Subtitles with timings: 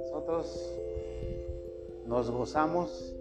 [0.00, 0.78] Nosotros
[2.06, 3.14] nos gozamos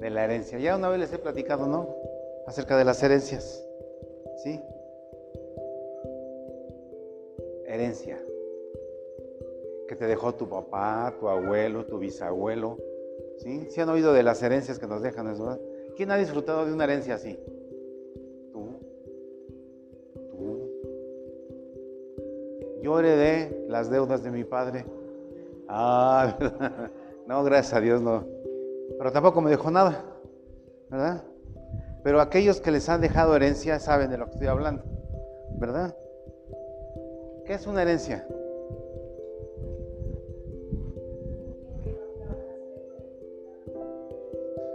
[0.00, 0.58] de la herencia.
[0.58, 1.88] Ya una vez les he platicado, ¿no?
[2.46, 3.66] Acerca de las herencias.
[4.42, 4.60] ¿Sí?
[7.66, 8.22] Herencia.
[9.88, 12.78] Que te dejó tu papá, tu abuelo, tu bisabuelo.
[13.38, 13.68] ¿Sí?
[13.70, 15.34] ¿Sí han oído de las herencias que nos dejan?
[15.96, 17.38] ¿Quién ha disfrutado de una herencia así?
[22.94, 24.84] Yo heredé las deudas de mi padre.
[25.66, 26.38] Ah,
[27.26, 28.24] no, gracias a Dios no.
[28.96, 30.04] Pero tampoco me dejó nada,
[30.88, 31.24] ¿verdad?
[32.04, 34.84] Pero aquellos que les han dejado herencia saben de lo que estoy hablando,
[35.58, 35.96] ¿verdad?
[37.44, 38.24] ¿Qué es una herencia?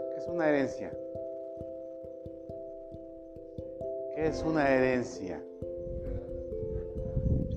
[0.10, 0.92] ¿Qué es una herencia?
[4.14, 5.42] ¿Qué es una herencia?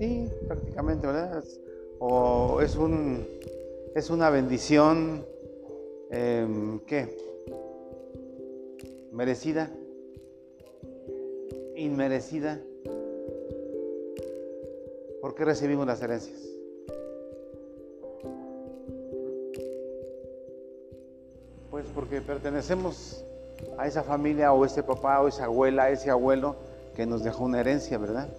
[0.03, 1.41] Sí, prácticamente, ¿verdad?
[1.99, 3.25] O es un
[3.95, 5.23] es una bendición
[6.15, 7.07] Em, ¿qué?
[9.11, 9.71] ¿Merecida?
[11.75, 12.61] ¿Inmerecida?
[15.21, 16.39] ¿Por qué recibimos las herencias?
[21.71, 23.25] Pues porque pertenecemos
[23.79, 26.57] a esa familia o ese papá o esa abuela, ese abuelo
[26.95, 28.29] que nos dejó una herencia, ¿verdad?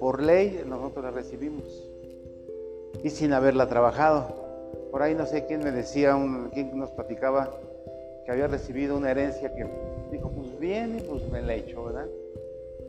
[0.00, 1.64] Por ley nosotros la recibimos
[3.02, 4.28] y sin haberla trabajado.
[4.90, 6.16] Por ahí no sé quién me decía,
[6.52, 7.50] quién nos platicaba
[8.24, 9.66] que había recibido una herencia que
[10.10, 12.06] dijo, pues bien, y pues me la hecho, ¿verdad?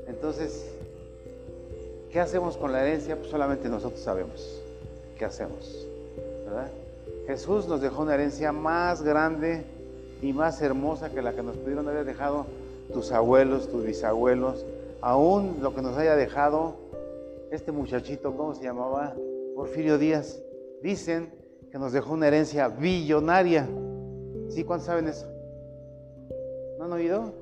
[0.07, 0.69] Entonces,
[2.11, 3.15] ¿qué hacemos con la herencia?
[3.15, 4.61] Pues solamente nosotros sabemos
[5.17, 5.87] qué hacemos,
[6.45, 6.67] ¿verdad?
[7.27, 9.63] Jesús nos dejó una herencia más grande
[10.21, 12.45] y más hermosa que la que nos pudieron haber dejado
[12.91, 14.65] tus abuelos, tus bisabuelos,
[15.01, 16.75] aún lo que nos haya dejado
[17.51, 19.15] este muchachito, ¿cómo se llamaba?
[19.55, 20.41] Porfirio Díaz.
[20.81, 21.33] Dicen
[21.71, 23.67] que nos dejó una herencia billonaria.
[24.49, 24.63] ¿Sí?
[24.63, 25.27] ¿Cuántos saben eso?
[26.77, 27.33] ¿No han oído?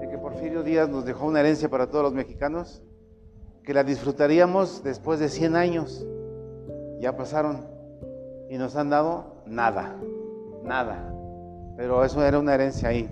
[0.00, 2.82] De que Porfirio Díaz nos dejó una herencia para todos los mexicanos,
[3.62, 6.06] que la disfrutaríamos después de 100 años.
[7.00, 7.66] Ya pasaron
[8.48, 9.96] y nos han dado nada,
[10.64, 11.14] nada.
[11.76, 13.10] Pero eso era una herencia ahí.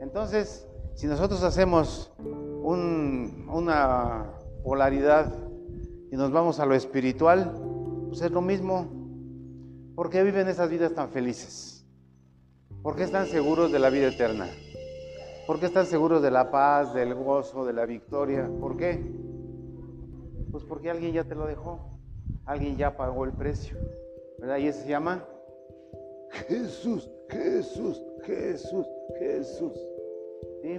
[0.00, 2.12] Entonces, si nosotros hacemos
[2.62, 4.37] una
[4.68, 5.32] polaridad
[6.10, 7.54] y nos vamos a lo espiritual,
[8.08, 8.86] pues es lo mismo.
[9.94, 11.86] ¿Por qué viven esas vidas tan felices?
[12.82, 14.46] ¿Por qué están seguros de la vida eterna?
[15.46, 18.46] ¿Por qué están seguros de la paz, del gozo, de la victoria?
[18.60, 19.02] ¿Por qué?
[20.52, 21.80] Pues porque alguien ya te lo dejó.
[22.44, 23.78] Alguien ya pagó el precio.
[24.38, 24.58] ¿Verdad?
[24.58, 25.24] Y eso se llama
[26.46, 28.86] Jesús, Jesús, Jesús,
[29.18, 29.72] Jesús.
[30.62, 30.78] ¿Sí?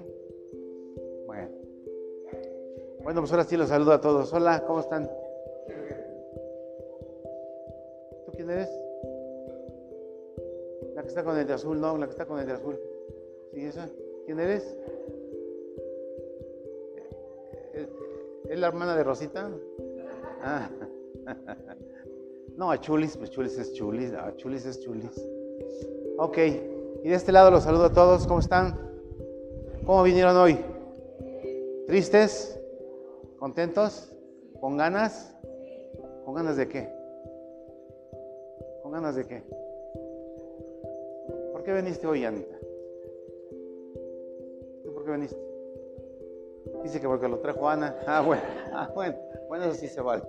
[3.09, 3.21] Bueno.
[3.21, 4.31] Pues ahora sí los saludo a todos.
[4.33, 5.09] Hola, ¿cómo están?
[8.35, 8.69] quién eres?
[10.93, 12.79] La que está con el de azul, no, la que está con el de azul.
[13.51, 13.89] ¿Sí, esa?
[14.27, 14.77] ¿Quién eres?
[18.47, 19.49] ¿Es la hermana de Rosita?
[20.43, 20.69] Ah.
[22.57, 25.27] No, a Chulis, pues Chulis es Chulis, a Chulis es Chulis.
[26.17, 28.77] Ok, y de este lado los saludo a todos, ¿cómo están?
[29.85, 30.59] ¿Cómo vinieron hoy?
[31.87, 32.58] ¿Tristes?
[33.39, 34.11] ¿Contentos?
[34.59, 35.35] ¿Con ganas?
[36.25, 36.99] ¿Con ganas de qué?
[38.91, 39.43] ganas de qué?
[41.51, 42.57] ¿Por qué veniste hoy, Anita?
[44.83, 45.37] ¿Tú por qué veniste?
[46.83, 47.97] Dice que porque lo trajo Ana.
[48.07, 48.41] Ah, bueno,
[48.73, 49.15] ah, bueno,
[49.47, 50.23] bueno, eso sí se vale.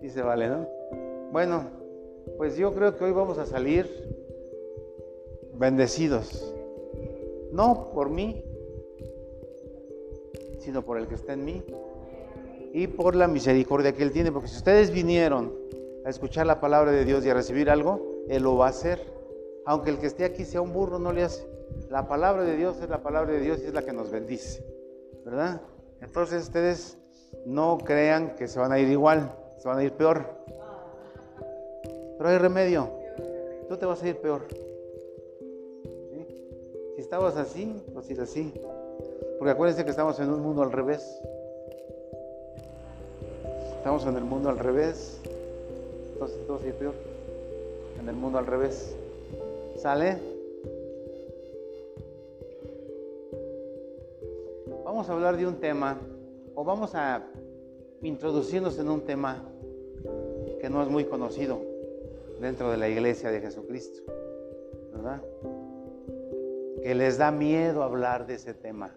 [0.00, 0.68] Sí se vale, ¿no?
[1.32, 1.68] Bueno,
[2.36, 3.86] pues yo creo que hoy vamos a salir
[5.54, 6.54] bendecidos.
[7.52, 8.44] No por mí,
[10.58, 11.64] sino por el que está en mí
[12.72, 14.32] y por la misericordia que Él tiene.
[14.32, 15.52] Porque si ustedes vinieron
[16.04, 19.00] a escuchar la palabra de Dios y a recibir algo, Él lo va a hacer.
[19.66, 21.46] Aunque el que esté aquí sea un burro, no le hace.
[21.88, 24.64] La palabra de Dios es la palabra de Dios y es la que nos bendice.
[25.24, 25.60] ¿Verdad?
[26.00, 26.96] Entonces ustedes
[27.44, 30.24] no crean que se van a ir igual, se van a ir peor.
[32.16, 32.90] Pero hay remedio.
[33.68, 34.46] Tú te vas a ir peor.
[36.94, 38.52] Si estabas así, vas a ir así.
[39.38, 41.02] Porque acuérdense que estamos en un mundo al revés.
[43.80, 45.20] Estamos en el mundo al revés
[46.20, 46.92] entonces todo sigue peor.
[47.98, 48.94] En el mundo al revés.
[49.76, 50.18] ¿Sale?
[54.84, 55.98] Vamos a hablar de un tema,
[56.54, 57.24] o vamos a
[58.02, 59.42] introducirnos en un tema
[60.60, 61.58] que no es muy conocido
[62.38, 64.12] dentro de la iglesia de Jesucristo,
[64.92, 65.22] ¿verdad?
[66.82, 68.94] Que les da miedo hablar de ese tema.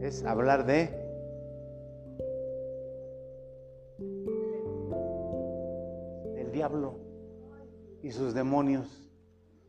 [0.00, 1.03] es hablar de
[6.54, 6.98] diablo
[8.02, 9.10] y sus demonios.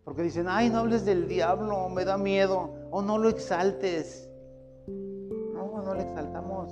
[0.03, 4.29] Porque dicen, ay, no hables del diablo, me da miedo, o no lo exaltes.
[4.87, 6.71] No, no lo exaltamos.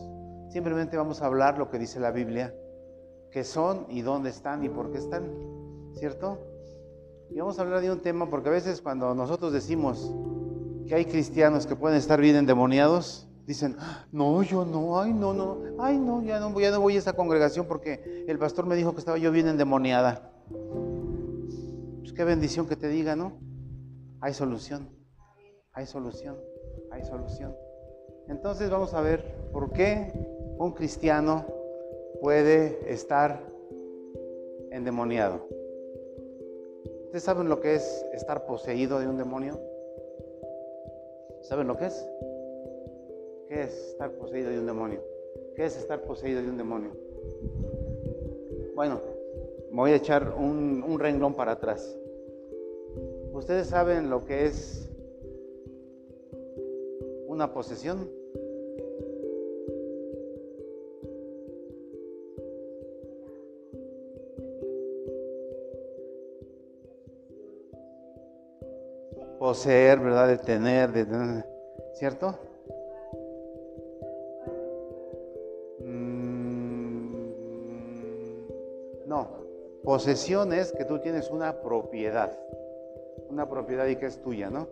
[0.49, 2.53] Simplemente vamos a hablar lo que dice la Biblia,
[3.31, 5.23] qué son y dónde están y por qué están,
[5.93, 6.37] ¿cierto?
[7.31, 10.13] Y vamos a hablar de un tema porque a veces cuando nosotros decimos
[10.87, 13.75] que hay cristianos que pueden estar bien endemoniados, dicen,
[14.11, 17.13] no, yo no, ay, no, no, ay, no, ya no, ya no voy a esa
[17.13, 20.31] congregación porque el pastor me dijo que estaba yo bien endemoniada.
[21.99, 23.39] Pues qué bendición que te diga, ¿no?
[24.21, 24.89] Hay solución,
[25.73, 26.37] hay solución,
[26.91, 27.55] hay solución.
[28.27, 30.13] Entonces vamos a ver por qué
[30.57, 31.45] un cristiano
[32.21, 33.41] puede estar
[34.71, 35.45] endemoniado.
[37.05, 39.59] ¿Ustedes saben lo que es estar poseído de un demonio?
[41.41, 42.07] ¿Saben lo que es?
[43.53, 44.99] ¿Qué es estar poseído de un demonio?
[45.55, 46.89] ¿Qué es estar poseído de un demonio?
[48.73, 48.99] Bueno,
[49.71, 51.95] voy a echar un, un renglón para atrás.
[53.31, 54.89] ¿Ustedes saben lo que es
[57.27, 58.09] una posesión?
[69.37, 70.29] poseer, ¿verdad?
[70.29, 71.45] De tener, de tener,
[71.93, 72.39] ¿cierto?
[79.83, 82.37] Posesión es que tú tienes una propiedad,
[83.29, 84.67] una propiedad y que es tuya, ¿no?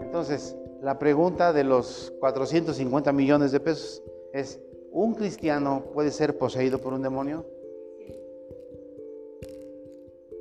[0.00, 4.02] Entonces, la pregunta de los 450 millones de pesos
[4.32, 7.44] es, ¿un cristiano puede ser poseído por un demonio?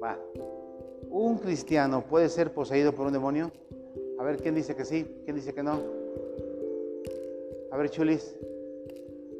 [0.01, 0.17] Va.
[1.09, 3.51] ¿Un cristiano puede ser poseído por un demonio?
[4.19, 5.21] A ver, ¿quién dice que sí?
[5.23, 5.79] ¿Quién dice que no?
[7.71, 8.35] A ver, Chulis,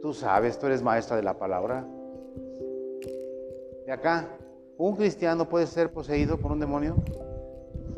[0.02, 1.86] tú sabes, tú eres maestra de la palabra.
[3.86, 4.38] De acá,
[4.84, 6.98] ¿un cristiano puede ser poseído por un demonio?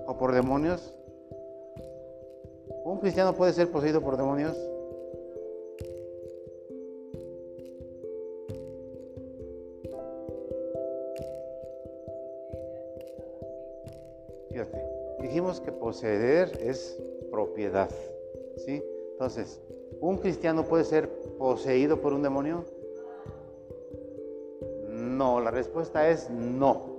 [0.06, 0.94] ¿O por demonios?
[2.84, 4.56] ¿Un cristiano puede ser poseído por demonios?
[15.22, 16.98] dijimos que poseer es
[17.32, 17.90] propiedad.
[18.58, 18.82] ¿sí?
[19.14, 19.60] Entonces,
[20.00, 21.10] ¿un cristiano puede ser
[21.40, 22.64] poseído por un demonio?
[25.15, 26.97] No, la respuesta es no.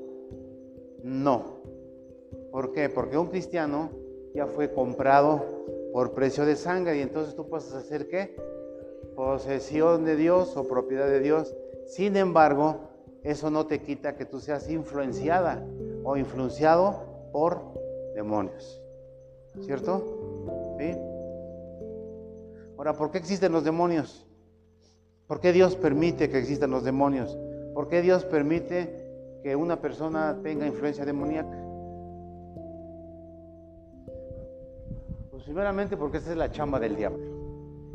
[1.02, 1.56] No.
[2.50, 2.88] ¿Por qué?
[2.88, 3.90] Porque un cristiano
[4.34, 5.44] ya fue comprado
[5.92, 8.34] por precio de sangre y entonces tú puedes hacer qué?
[9.14, 11.54] Posesión de Dios o propiedad de Dios.
[11.86, 12.80] Sin embargo,
[13.22, 15.66] eso no te quita que tú seas influenciada
[16.02, 17.60] o influenciado por
[18.14, 18.80] demonios.
[19.60, 20.76] ¿Cierto?
[20.78, 20.96] ¿Sí?
[22.78, 24.26] Ahora, ¿por qué existen los demonios?
[25.26, 27.36] ¿Por qué Dios permite que existan los demonios?
[27.76, 31.62] ¿Por qué Dios permite que una persona tenga influencia demoníaca?
[35.30, 37.22] Pues primeramente porque esa es la chamba del diablo.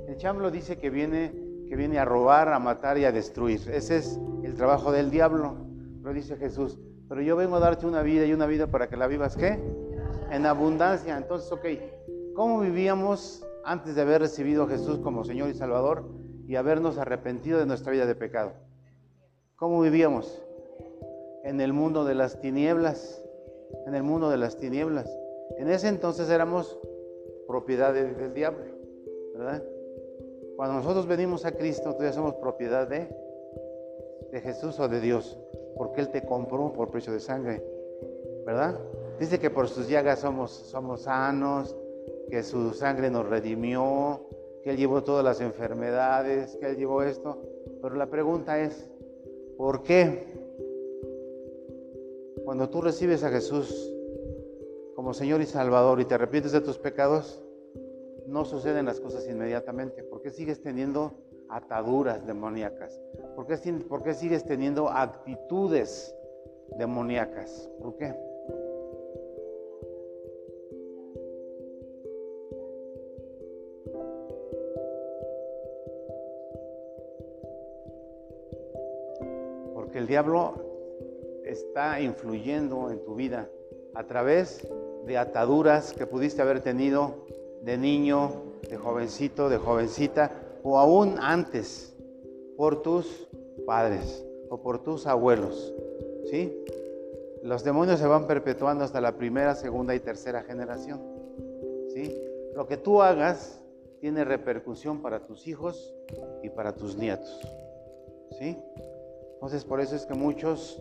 [0.08, 1.34] El chamblo dice que viene,
[1.68, 3.60] que viene a robar, a matar y a destruir.
[3.74, 5.56] Ese es el trabajo del diablo.
[6.04, 6.78] Lo dice Jesús.
[7.10, 9.60] Pero yo vengo a darte una vida y una vida para que la vivas, ¿qué?
[10.30, 11.18] en abundancia.
[11.18, 11.66] Entonces, ok,
[12.36, 16.08] ¿cómo vivíamos antes de haber recibido a Jesús como Señor y Salvador
[16.48, 18.54] y habernos arrepentido de nuestra vida de pecado?
[19.62, 20.42] ¿Cómo vivíamos?
[21.44, 23.24] En el mundo de las tinieblas,
[23.86, 25.08] en el mundo de las tinieblas.
[25.56, 26.80] En ese entonces éramos
[27.48, 28.66] propiedad del diablo,
[29.36, 29.64] ¿verdad?
[30.56, 33.08] Cuando nosotros venimos a Cristo, todavía somos propiedad de,
[34.32, 35.38] de Jesús o de Dios,
[35.78, 37.64] porque Él te compró por precio de sangre,
[38.48, 38.80] ¿verdad?
[39.20, 41.76] Dice que por sus llagas somos, somos sanos,
[42.32, 44.26] que su sangre nos redimió,
[44.64, 47.44] que Él llevó todas las enfermedades, que Él llevó esto.
[47.80, 48.91] Pero la pregunta es,
[49.58, 50.26] ¿por qué
[52.46, 53.94] cuando tú recibes a Jesús
[54.96, 57.44] como Señor y Salvador y te arrepientes de tus pecados,
[58.28, 60.04] no suceden las cosas inmediatamente?
[60.04, 61.14] ¿Por qué sigues teniendo
[61.50, 63.02] ataduras demoníacas?
[63.36, 66.16] ¿Por qué, por qué sigues teniendo actitudes
[66.78, 67.70] demoníacas?
[67.82, 68.31] ¿Por qué?
[80.12, 80.56] Diablo
[81.46, 83.50] está influyendo en tu vida
[83.94, 84.68] a través
[85.06, 87.26] de ataduras que pudiste haber tenido
[87.62, 90.32] de niño, de jovencito, de jovencita,
[90.64, 91.96] o aún antes,
[92.58, 93.30] por tus
[93.66, 95.74] padres o por tus abuelos.
[96.30, 96.62] ¿Sí?
[97.42, 101.00] Los demonios se van perpetuando hasta la primera, segunda y tercera generación.
[101.94, 102.22] ¿Sí?
[102.54, 103.62] Lo que tú hagas
[104.02, 105.96] tiene repercusión para tus hijos
[106.44, 107.40] y para tus nietos.
[108.38, 108.58] ¿Sí?
[109.42, 110.80] Entonces por eso es que muchos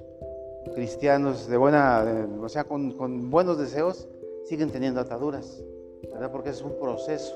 [0.75, 4.07] cristianos de buena, o sea, con, buenos deseos,
[4.45, 5.65] siguen teniendo ataduras,
[6.13, 6.31] ¿verdad?
[6.31, 7.35] Porque es un proceso,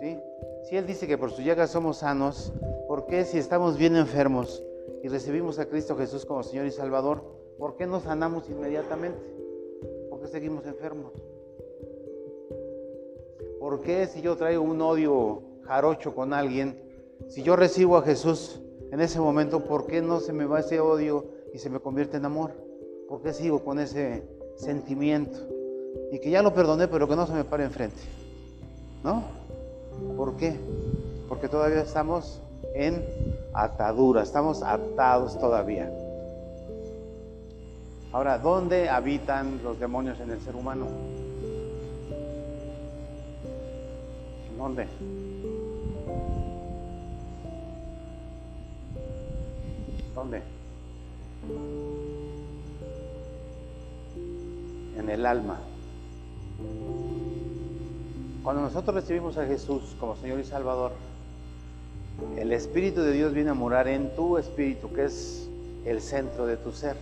[0.00, 0.16] ¿sí?
[0.62, 2.52] Si Él dice que por su llaga somos sanos,
[2.86, 4.62] ¿por qué si estamos bien enfermos
[5.02, 7.24] y recibimos a Cristo Jesús como Señor y Salvador,
[7.58, 9.18] ¿por qué no sanamos inmediatamente?
[10.08, 11.12] ¿Por qué seguimos enfermos?
[13.58, 16.80] ¿Por qué si yo traigo un odio jarocho con alguien,
[17.26, 18.60] si yo recibo a Jesús
[18.90, 22.16] en ese momento, ¿por qué no se me va ese odio y se me convierte
[22.16, 22.52] en amor?
[23.08, 24.24] ¿Por qué sigo con ese
[24.56, 25.38] sentimiento?
[26.12, 28.00] Y que ya lo perdoné, pero que no se me pare enfrente.
[29.04, 29.22] ¿No?
[30.16, 30.56] ¿Por qué?
[31.28, 32.40] Porque todavía estamos
[32.74, 33.04] en
[33.54, 35.90] atadura, estamos atados todavía.
[38.12, 40.86] Ahora, ¿dónde habitan los demonios en el ser humano?
[44.58, 44.86] ¿Dónde?
[50.20, 50.42] ¿Dónde?
[54.98, 55.60] En el alma.
[58.42, 60.92] Cuando nosotros recibimos a Jesús como Señor y Salvador,
[62.36, 65.48] el Espíritu de Dios viene a morar en tu espíritu, que es
[65.86, 66.96] el centro de tu ser.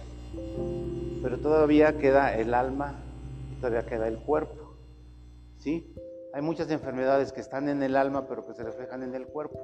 [1.21, 2.95] Pero todavía queda el alma
[3.51, 4.77] y todavía queda el cuerpo.
[5.59, 5.93] ¿Sí?
[6.35, 9.59] Hay muchas enfermedades que están en el alma, pero que se reflejan en el cuerpo.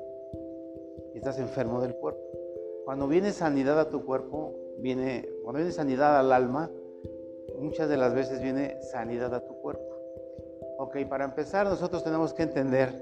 [1.14, 2.43] Y estás enfermo del cuerpo.
[2.84, 6.70] Cuando viene sanidad a tu cuerpo, viene, cuando viene sanidad al alma,
[7.58, 9.94] muchas de las veces viene sanidad a tu cuerpo.
[10.78, 12.92] Ok, para empezar nosotros tenemos que entender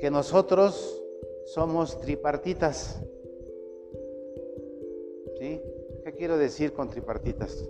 [0.00, 1.02] que nosotros
[1.44, 3.02] somos tripartitas.
[5.38, 5.60] ¿Sí?
[6.04, 7.68] ¿Qué quiero decir con tripartitas?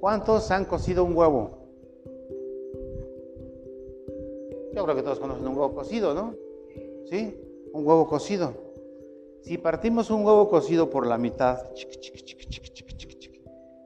[0.00, 1.58] ¿Cuántos han cocido un huevo?
[4.74, 6.34] Yo creo que todos conocen un huevo cocido, ¿no?
[7.06, 7.47] ¿Sí?
[7.72, 8.52] Un huevo cocido.
[9.42, 11.62] Si partimos un huevo cocido por la mitad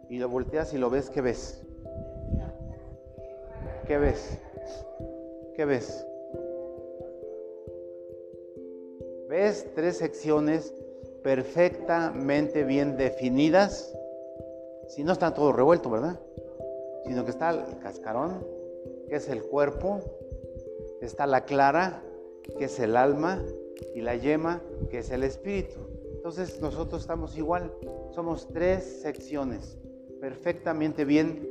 [0.09, 1.63] y lo volteas y lo ves, ¿qué ves?
[3.87, 4.39] ¿Qué ves?
[5.55, 6.07] ¿Qué ves?
[9.29, 10.75] ¿Ves tres secciones
[11.23, 13.97] perfectamente bien definidas?
[14.89, 16.21] Si no están todo revuelto, ¿verdad?
[17.07, 18.47] Sino que está el cascarón,
[19.09, 20.01] que es el cuerpo,
[21.01, 22.03] está la clara,
[22.59, 23.43] que es el alma,
[23.95, 24.61] y la yema,
[24.91, 25.81] que es el espíritu.
[26.17, 27.73] Entonces nosotros estamos igual,
[28.15, 29.77] somos tres secciones
[30.21, 31.49] perfectamente bien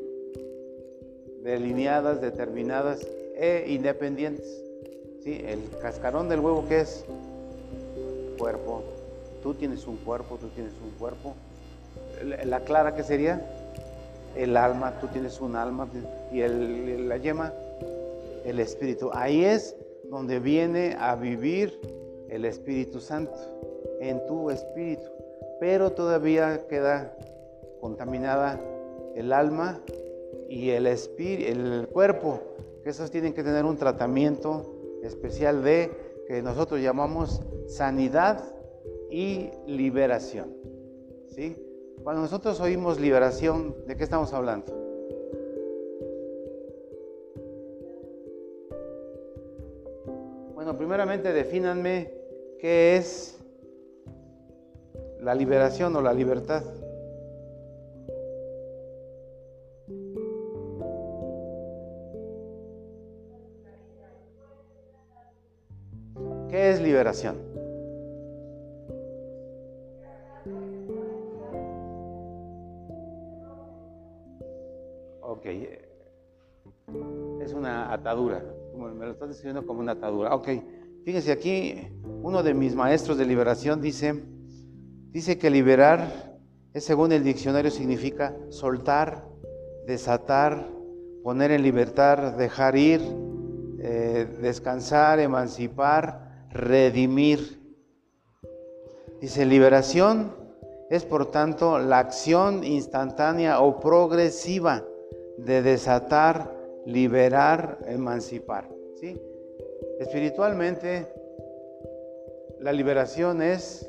[1.43, 4.63] delineadas, determinadas e independientes.
[5.21, 5.41] ¿Sí?
[5.45, 7.03] El cascarón del huevo, ¿qué es?
[8.37, 8.83] Cuerpo.
[9.43, 11.35] Tú tienes un cuerpo, tú tienes un cuerpo.
[12.45, 13.45] La clara, ¿qué sería?
[14.37, 15.89] El alma, tú tienes un alma.
[16.31, 17.53] Y el, la yema,
[18.45, 19.09] el espíritu.
[19.13, 19.75] Ahí es
[20.09, 21.77] donde viene a vivir
[22.31, 23.37] el Espíritu Santo,
[23.99, 25.05] en tu espíritu.
[25.59, 27.15] Pero todavía queda
[27.79, 28.59] contaminada
[29.15, 29.81] el alma
[30.49, 32.39] y el, el cuerpo,
[32.83, 35.91] que esos tienen que tener un tratamiento especial de
[36.27, 38.43] que nosotros llamamos sanidad
[39.09, 40.55] y liberación.
[41.27, 41.55] ¿sí?
[42.01, 44.77] Cuando nosotros oímos liberación, ¿de qué estamos hablando?
[50.55, 52.20] Bueno, primeramente defínanme
[52.61, 53.43] qué es
[55.19, 56.63] la liberación o la libertad.
[66.49, 67.37] ¿Qué es liberación?
[75.21, 75.45] Ok,
[77.41, 78.43] es una atadura,
[78.75, 80.35] me lo estás diciendo como una atadura.
[80.35, 80.49] Ok,
[81.03, 81.87] fíjense aquí,
[82.21, 84.23] uno de mis maestros de liberación dice,
[85.11, 86.37] dice que liberar
[86.73, 89.25] es según el diccionario significa soltar,
[89.87, 90.67] desatar,
[91.23, 93.01] poner en libertad, dejar ir,
[93.79, 97.59] eh, descansar, emancipar, redimir.
[99.19, 100.33] Dice, liberación
[100.89, 104.83] es por tanto la acción instantánea o progresiva
[105.37, 108.69] de desatar, liberar, emancipar.
[108.99, 109.19] ¿sí?
[109.99, 111.07] Espiritualmente,
[112.61, 113.87] la liberación es...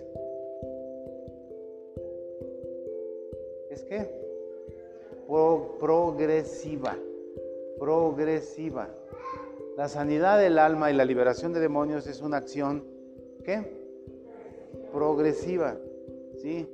[3.70, 4.22] ¿Es qué?
[5.80, 6.96] progresiva,
[7.78, 8.90] progresiva.
[9.76, 12.84] La sanidad del alma y la liberación de demonios es una acción,
[13.42, 13.62] ¿qué?
[14.92, 15.78] Progresiva,
[16.36, 16.68] ¿sí?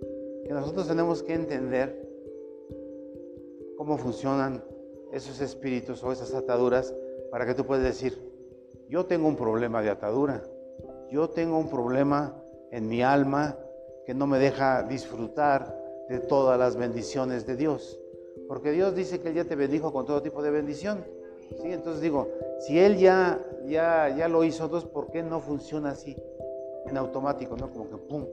[0.44, 2.08] Que nosotros tenemos que entender
[3.76, 4.64] cómo funcionan
[5.12, 6.92] esos espíritus o esas ataduras
[7.30, 8.18] para que tú puedas decir,
[8.88, 10.42] yo tengo un problema de atadura,
[11.10, 12.34] yo tengo un problema
[12.70, 13.58] en mi alma
[14.04, 15.76] que no me deja disfrutar
[16.08, 17.98] de todas las bendiciones de Dios.
[18.46, 21.04] Porque Dios dice que Él ya te bendijo con todo tipo de bendición.
[21.60, 21.72] ¿sí?
[21.72, 22.28] Entonces digo,
[22.60, 26.16] si Él ya, ya, ya lo hizo, entonces ¿por qué no funciona así?
[26.86, 27.70] En automático, ¿no?
[27.70, 28.26] Como que ¡pum!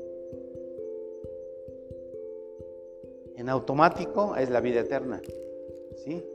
[3.36, 5.22] En automático es la vida eterna.
[5.98, 6.26] ¿sí?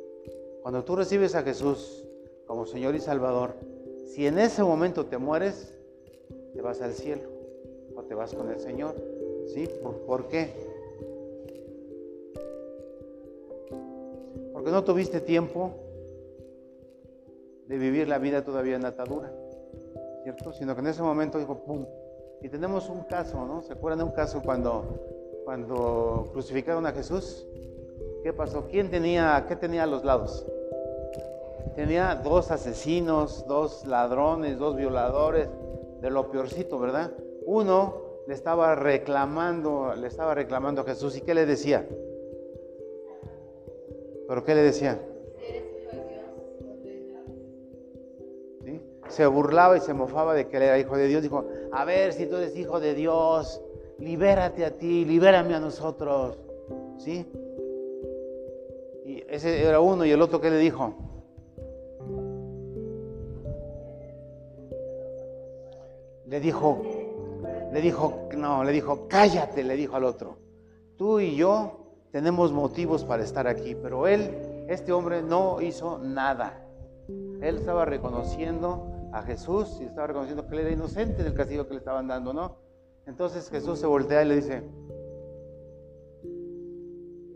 [0.62, 2.06] Cuando tú recibes a Jesús
[2.46, 3.54] como Señor y Salvador,
[4.06, 5.79] si en ese momento te mueres,
[6.52, 7.28] te vas al cielo
[7.94, 8.94] o te vas con el Señor.
[9.46, 9.68] ¿Sí?
[10.06, 10.52] ¿Por, qué?
[14.52, 15.72] Porque no tuviste tiempo
[17.66, 19.32] de vivir la vida todavía en atadura,
[20.22, 20.52] ¿cierto?
[20.52, 21.86] Sino que en ese momento dijo, ¡pum!
[22.42, 23.62] Y tenemos un caso, ¿no?
[23.62, 27.46] ¿Se acuerdan de un caso cuando, cuando crucificaron a Jesús?
[28.22, 28.66] ¿Qué pasó?
[28.70, 30.46] ¿Quién tenía, qué tenía a los lados?
[31.74, 35.48] Tenía dos asesinos, dos ladrones, dos violadores,
[36.00, 37.12] de lo peorcito, ¿verdad?
[37.44, 41.86] Uno le estaba reclamando, le estaba reclamando a Jesús y ¿qué le decía?
[44.28, 45.00] ¿Pero qué le decía?
[49.08, 51.22] Se burlaba y se mofaba de que él era hijo de Dios.
[51.22, 53.60] Dijo, a ver, si tú eres hijo de Dios,
[53.98, 56.38] libérate a ti, libérame a nosotros.
[56.98, 57.26] ¿Sí?
[59.04, 61.09] Y ese era uno y el otro ¿qué le dijo?
[66.30, 66.80] Le dijo,
[67.72, 70.38] le dijo, no, le dijo, cállate, le dijo al otro.
[70.96, 74.30] Tú y yo tenemos motivos para estar aquí, pero él,
[74.68, 76.64] este hombre, no hizo nada.
[77.08, 81.74] Él estaba reconociendo a Jesús y estaba reconociendo que él era inocente del castigo que
[81.74, 82.58] le estaban dando, ¿no?
[83.08, 84.62] Entonces Jesús se voltea y le dice,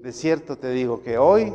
[0.02, 1.52] de cierto te digo que hoy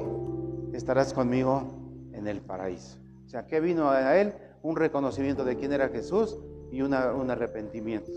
[0.74, 1.64] estarás conmigo
[2.12, 2.98] en el paraíso.
[3.26, 4.34] O sea, ¿qué vino a él?
[4.62, 6.38] Un reconocimiento de quién era Jesús
[6.72, 8.12] y un arrepentimiento.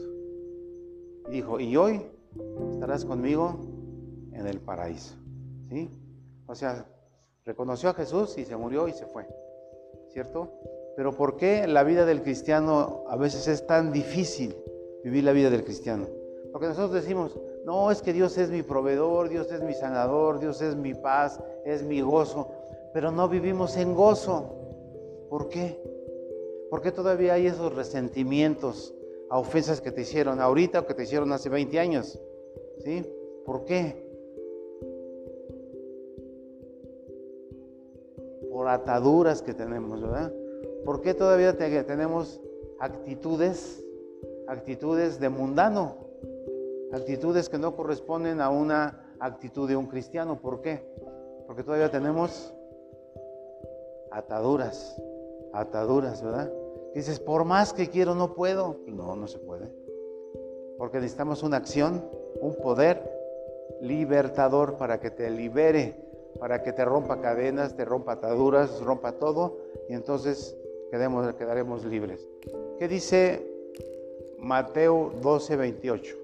[1.29, 2.03] Y dijo, y hoy
[2.73, 3.59] estarás conmigo
[4.33, 5.15] en el paraíso.
[5.69, 5.91] ¿Sí?
[6.47, 6.87] O sea,
[7.45, 9.27] reconoció a Jesús y se murió y se fue.
[10.09, 10.53] ¿Cierto?
[10.97, 14.55] Pero ¿por qué la vida del cristiano a veces es tan difícil
[15.03, 16.07] vivir la vida del cristiano?
[16.53, 20.61] Porque nosotros decimos, no, es que Dios es mi proveedor, Dios es mi sanador, Dios
[20.61, 22.51] es mi paz, es mi gozo,
[22.93, 24.55] pero no vivimos en gozo.
[25.31, 25.81] ¿Por qué?
[26.73, 28.95] ¿Por qué todavía hay esos resentimientos
[29.29, 32.19] a ofensas que te hicieron ahorita o que te hicieron hace 20 años?
[32.79, 33.05] ¿Sí?
[33.45, 34.11] ¿Por qué?
[38.51, 40.33] Por ataduras que tenemos, ¿verdad?
[40.87, 42.41] ¿Por qué todavía tenemos
[42.81, 43.85] actitudes,
[44.49, 45.99] actitudes de mundano?
[46.91, 50.41] Actitudes que no corresponden a una actitud de un cristiano.
[50.41, 50.83] ¿Por qué?
[51.47, 52.55] Porque todavía tenemos
[54.11, 54.99] ataduras,
[55.53, 56.51] ataduras, ¿verdad?
[56.95, 58.77] Dices, por más que quiero, no puedo.
[58.87, 59.69] No, no se puede.
[60.79, 62.05] Porque necesitamos una acción,
[62.41, 63.03] un poder
[63.81, 65.97] libertador para que te libere,
[66.39, 70.57] para que te rompa cadenas, te rompa ataduras, rompa todo, y entonces
[70.91, 72.29] quedemos, quedaremos libres.
[72.79, 73.47] ¿Qué dice
[74.39, 76.17] Mateo 12, 28?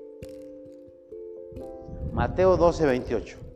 [2.12, 3.47] Mateo 12, 28.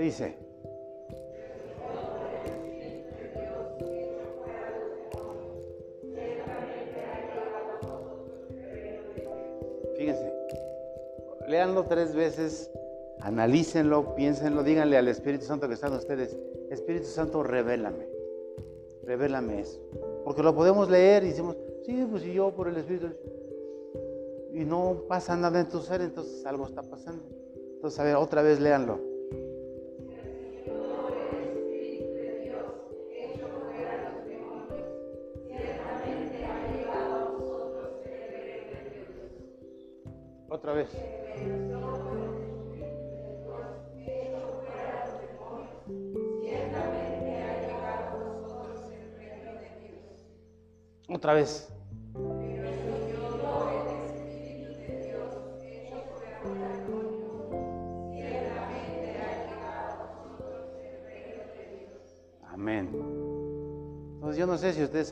[0.00, 0.34] Dice?
[9.96, 10.32] Fíjense,
[11.48, 12.70] leanlo tres veces,
[13.20, 16.36] analícenlo, piénsenlo, díganle al Espíritu Santo que están ustedes,
[16.70, 18.08] Espíritu Santo, revélame,
[19.04, 19.80] revélame eso.
[20.24, 23.08] Porque lo podemos leer y decimos, sí, pues si yo por el Espíritu,
[24.52, 27.24] y no pasa nada en tu ser, entonces algo está pasando.
[27.74, 29.11] Entonces, a ver, otra vez léanlo.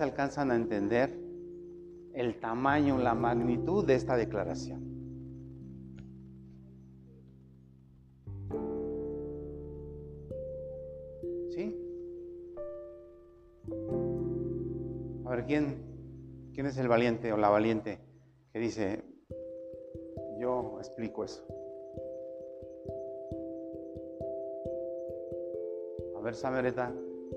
[0.01, 1.19] Alcanzan a entender
[2.15, 4.91] el tamaño, la magnitud de esta declaración.
[15.31, 15.77] A ver, ¿quién,
[16.53, 18.01] quién es el valiente o la valiente
[18.53, 19.05] que dice,
[20.41, 21.47] yo explico eso?
[26.17, 26.93] A ver, Samereta,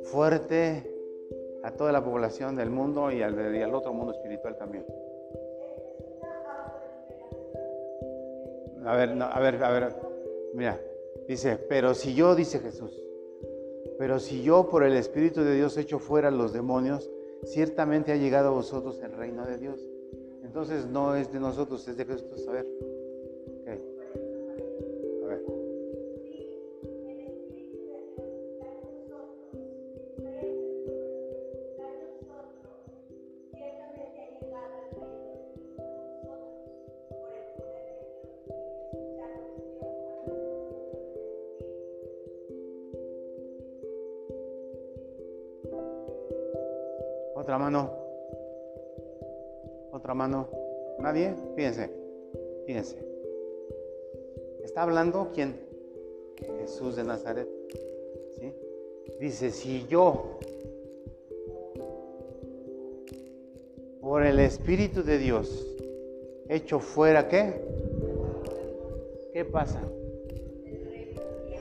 [0.06, 0.93] fuerte
[1.64, 4.86] a toda la población del mundo y al, al otro mundo espiritual también.
[8.86, 9.96] A ver, a ver, a ver,
[10.54, 10.80] mira,
[11.28, 13.02] dice, pero si yo, dice Jesús,
[13.98, 17.10] pero si yo por el Espíritu de Dios echo fuera los demonios,
[17.46, 19.80] ciertamente ha llegado a vosotros el reino de Dios.
[20.44, 22.36] Entonces no es de nosotros, es de Cristo.
[22.50, 22.68] A ver,
[51.56, 51.90] Fíjense.
[52.66, 52.98] Fíjense.
[54.64, 55.56] ¿Está hablando quién?
[56.60, 57.48] Jesús de Nazaret.
[58.40, 58.54] ¿Sí?
[59.20, 60.40] Dice, si yo,
[64.02, 65.68] por el Espíritu de Dios,
[66.50, 67.62] echo fuera qué?
[69.32, 69.82] ¿Qué pasa?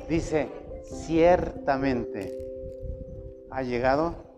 [0.08, 0.48] Dice,
[0.82, 2.38] ciertamente
[3.50, 4.32] ha llegado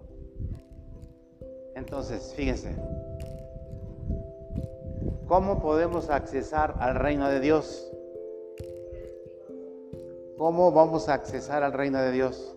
[1.75, 2.75] entonces, fíjense,
[5.35, 7.91] ¿cómo podemos accesar al reino de Dios?
[10.39, 12.55] ¿Cómo vamos a accesar al reino de Dios?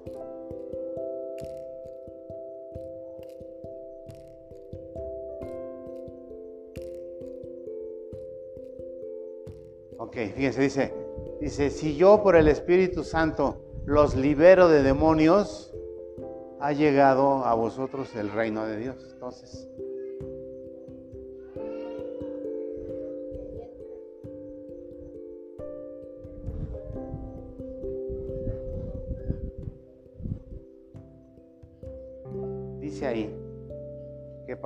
[9.97, 10.93] Ok, fíjense, dice,
[11.41, 15.73] dice, si yo por el Espíritu Santo los libero de demonios,
[16.59, 18.97] ha llegado a vosotros el reino de Dios.
[19.13, 19.67] Entonces,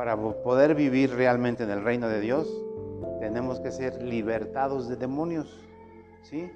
[0.02, 2.52] para poder vivir realmente en el reino de Dios,
[3.20, 5.64] tenemos que ser libertados de demonios.
[6.24, 6.50] ¿Sí?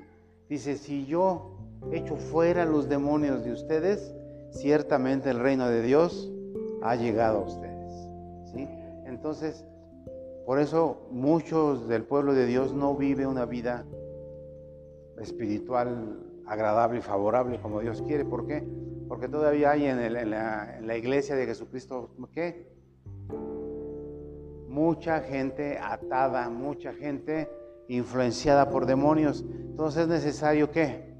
[0.49, 1.55] Dice, si yo
[1.91, 4.15] echo fuera los demonios de ustedes,
[4.49, 6.33] ciertamente el reino de Dios
[6.81, 7.93] ha llegado a ustedes.
[8.51, 8.67] ¿sí?
[9.05, 9.63] Entonces,
[10.47, 13.85] por eso muchos del pueblo de Dios no vive una vida
[15.21, 18.25] espiritual agradable y favorable como Dios quiere.
[18.25, 18.67] ¿Por qué?
[19.07, 22.73] Porque todavía hay en, la, en la iglesia de Jesucristo, ¿qué?
[24.75, 27.49] Mucha gente atada, mucha gente
[27.87, 29.45] influenciada por demonios.
[29.49, 31.15] Entonces es necesario que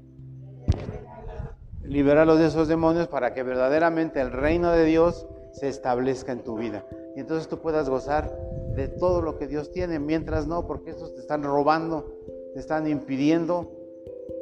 [1.82, 6.58] liberarlos de esos demonios para que verdaderamente el reino de Dios se establezca en tu
[6.58, 6.84] vida.
[7.16, 8.30] Y entonces tú puedas gozar
[8.74, 12.12] de todo lo que Dios tiene, mientras no, porque estos te están robando,
[12.52, 13.72] te están impidiendo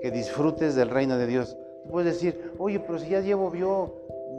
[0.03, 1.57] que disfrutes del reino de Dios.
[1.85, 3.95] Tú puedes decir, oye, pero si ya llevo yo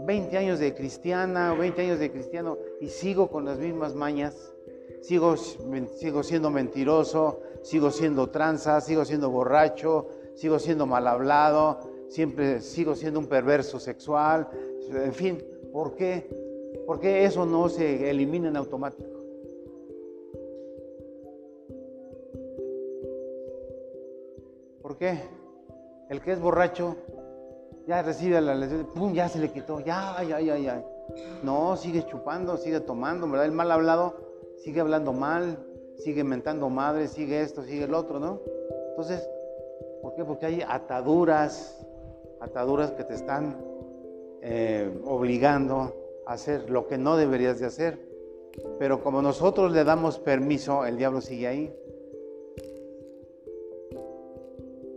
[0.06, 4.52] 20 años de cristiana o 20 años de cristiano y sigo con las mismas mañas,
[5.06, 12.60] sigo, sigo siendo mentiroso, sigo siendo tranza, sigo siendo borracho, sigo siendo mal hablado, siempre
[12.60, 14.48] sigo siendo un perverso sexual,
[14.92, 16.28] en fin, ¿por qué?
[16.88, 19.10] ¿Por qué eso no se elimina en automático?
[24.82, 25.20] ¿Por qué?
[26.10, 26.96] El que es borracho
[27.88, 29.14] ya recibe la lesión, ¡pum!
[29.14, 30.84] ya se le quitó, ya, ya, ya, ya.
[31.44, 33.46] No, sigue chupando, sigue tomando, ¿verdad?
[33.46, 35.58] El mal hablado sigue hablando mal,
[35.98, 38.42] sigue mentando madre, sigue esto, sigue el otro, ¿no?
[38.90, 39.28] Entonces,
[40.02, 40.24] ¿por qué?
[40.24, 41.86] Porque hay ataduras,
[42.40, 43.58] ataduras que te están
[44.42, 45.94] eh, obligando
[46.26, 48.00] a hacer lo que no deberías de hacer.
[48.80, 51.76] Pero como nosotros le damos permiso, el diablo sigue ahí.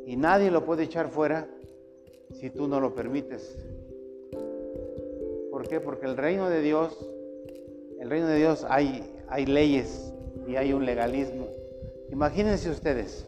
[0.07, 1.49] Y nadie lo puede echar fuera
[2.33, 3.57] si tú no lo permites.
[5.51, 5.81] ¿Por qué?
[5.81, 6.97] Porque el reino de Dios,
[8.01, 10.13] el reino de Dios hay, hay leyes
[10.47, 11.47] y hay un legalismo.
[12.11, 13.27] Imagínense ustedes,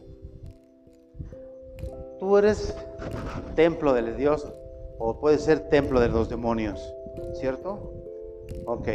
[2.19, 2.75] tú eres
[3.55, 4.47] templo de Dios
[4.97, 6.93] o puede ser templo de los demonios,
[7.33, 7.93] ¿cierto?
[8.65, 8.87] Ok,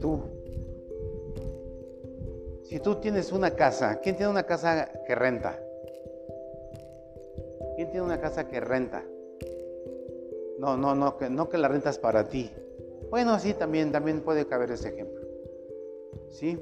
[0.00, 0.20] tú.
[2.64, 5.58] Si tú tienes una casa, ¿quién tiene una casa que renta?
[7.76, 9.04] ¿Quién tiene una casa que renta?
[10.58, 12.50] No, no, no, que, no que la rentas para ti.
[13.10, 15.22] Bueno, sí, también, también puede caber ese ejemplo.
[16.30, 16.58] ¿Sí?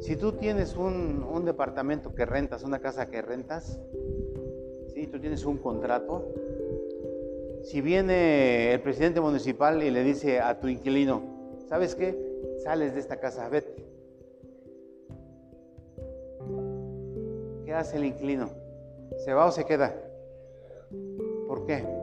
[0.00, 3.80] Si tú tienes un, un departamento que rentas, una casa que rentas,
[4.94, 5.06] ¿sí?
[5.06, 6.32] tú tienes un contrato,
[7.62, 11.22] si viene el presidente municipal y le dice a tu inquilino,
[11.68, 12.16] ¿sabes qué?
[12.62, 13.84] Sales de esta casa, vete.
[17.64, 18.50] ¿Qué hace el inclino?
[19.18, 19.94] ¿Se va o se queda?
[21.46, 21.97] ¿Por qué?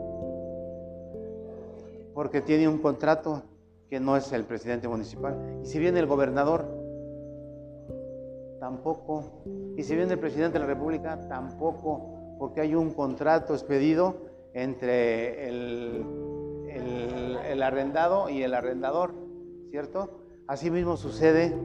[2.16, 3.44] Porque tiene un contrato
[3.88, 5.60] que no es el presidente municipal.
[5.62, 6.66] Y si viene el gobernador,
[8.60, 9.44] tampoco.
[9.78, 14.16] Y si viene el presidente de la República, tampoco, porque hay un contrato expedido
[14.56, 16.04] entre el,
[16.70, 19.14] el, arrendado y el arrendador,
[19.70, 20.10] ¿cierto?
[20.48, 21.56] Asimismo sucede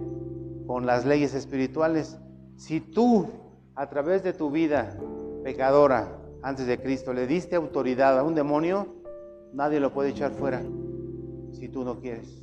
[0.66, 2.18] con las leyes espirituales.
[2.56, 3.28] Si tú,
[3.74, 4.96] a través de tu vida
[5.42, 8.99] pecadora antes de Cristo, le diste autoridad a un demonio,
[9.52, 10.62] nadie lo puede echar fuera
[11.52, 12.42] si tú no quieres.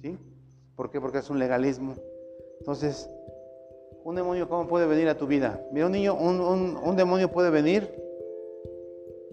[0.00, 0.16] ¿Sí?
[0.76, 1.00] ¿Por qué?
[1.00, 1.94] Porque es un legalismo.
[2.60, 3.08] Entonces,
[4.04, 5.62] un demonio, ¿cómo puede venir a tu vida?
[5.72, 7.88] Mira, un niño, un, demonio puede venir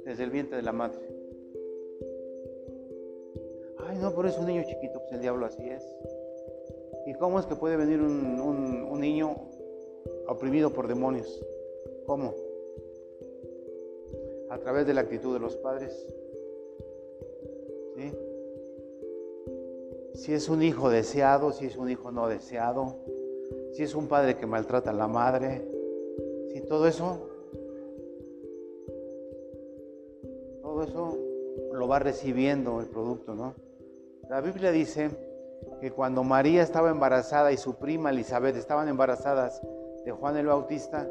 [0.04, 1.00] desde el vientre de la madre.
[3.88, 5.84] Ay, no, pero es un niño chiquito, pues el diablo así es.
[7.06, 9.36] ¿Y cómo es que puede venir un, un niño
[10.28, 11.42] oprimido por demonios?
[12.06, 12.34] ¿Cómo?
[14.50, 16.06] A través de la actitud de los padres.
[20.14, 22.96] Si es un hijo deseado, si es un hijo no deseado,
[23.74, 25.68] si es un padre que maltrata a la madre,
[26.52, 27.30] si todo eso,
[30.62, 31.18] todo eso
[31.74, 33.54] lo va recibiendo el producto, ¿no?
[34.30, 35.10] La Biblia dice
[35.82, 39.62] que cuando María estaba embarazada y su prima Elizabeth estaban embarazadas
[40.06, 41.08] de Juan el Bautista,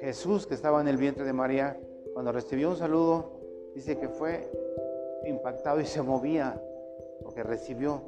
[0.00, 1.78] Jesús que estaba en el vientre de María,
[2.14, 3.32] cuando recibió un saludo,
[3.74, 4.50] dice que fue
[5.28, 6.60] impactado y se movía
[7.22, 8.02] porque recibió.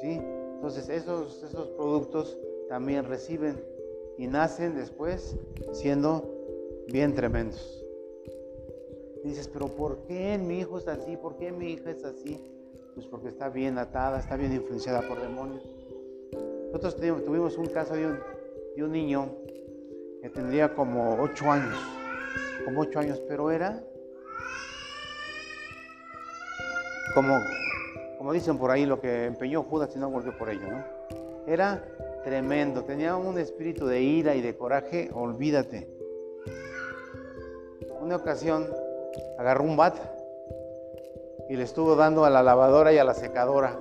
[0.00, 0.20] ¿Sí?
[0.54, 2.36] Entonces esos, esos productos
[2.68, 3.62] también reciben
[4.18, 5.36] y nacen después
[5.72, 6.34] siendo
[6.88, 7.84] bien tremendos.
[9.24, 11.16] dices, pero ¿por qué mi hijo es así?
[11.16, 12.40] ¿Por qué mi hija es así?
[12.94, 15.62] Pues porque está bien atada, está bien influenciada por demonios.
[16.66, 18.18] Nosotros tuvimos un caso de un,
[18.76, 19.28] de un niño
[20.20, 21.76] que tendría como ocho años,
[22.64, 23.84] como ocho años, pero era
[27.14, 27.38] como
[28.24, 30.82] como dicen por ahí, lo que empeñó Judas y no volvió por ello, ¿no?
[31.46, 31.84] Era
[32.24, 35.86] tremendo, tenía un espíritu de ira y de coraje, olvídate.
[38.00, 38.66] Una ocasión
[39.38, 39.94] agarró un bat
[41.50, 43.78] y le estuvo dando a la lavadora y a la secadora.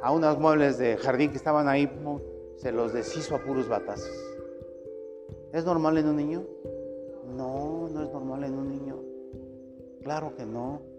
[0.00, 1.90] A unos muebles de jardín que estaban ahí,
[2.58, 4.08] se los deshizo a puros batazos.
[5.52, 6.44] ¿Es normal en un niño?
[7.34, 9.02] No, no es normal en un niño.
[10.04, 10.89] Claro que no.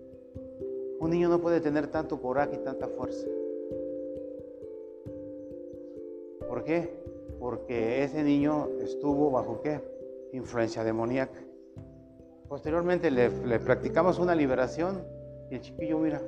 [1.01, 3.25] Un niño no puede tener tanto coraje y tanta fuerza.
[6.47, 6.93] ¿Por qué?
[7.39, 9.81] Porque ese niño estuvo bajo qué?
[10.31, 11.39] Influencia demoníaca.
[12.47, 15.01] Posteriormente le, practicamos una liberación
[15.49, 16.21] y el chiquillo, mira,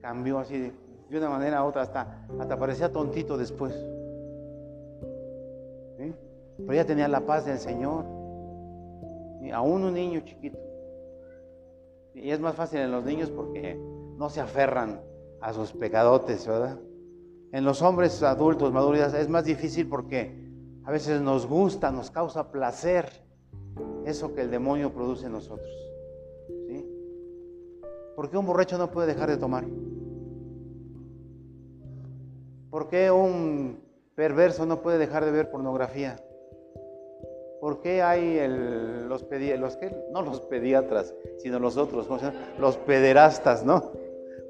[0.00, 0.72] cambió así de,
[1.18, 3.74] una manera a otra, hasta, hasta parecía tontito después.
[6.56, 8.23] Pero ya tenía la paz del Señor
[9.50, 10.58] aún un niño chiquito.
[12.14, 13.76] Y es más fácil en los niños porque
[14.16, 15.02] no se aferran
[15.40, 16.78] a sus pecadotes, ¿verdad?
[17.52, 20.44] En los hombres adultos, maduros, es más difícil porque
[20.84, 23.08] a veces nos gusta, nos causa placer
[24.04, 25.68] eso que el demonio produce en nosotros.
[26.68, 26.84] ¿Sí?
[28.16, 29.64] ¿Por qué un borracho no puede dejar de tomar?
[32.70, 33.80] ¿Por qué un
[34.14, 36.16] perverso no puede dejar de ver pornografía?
[37.64, 38.46] ¿Por qué hay
[39.08, 42.06] los, que, no los pediatras, sino los otros,
[42.58, 43.90] los pederastas, ¿no?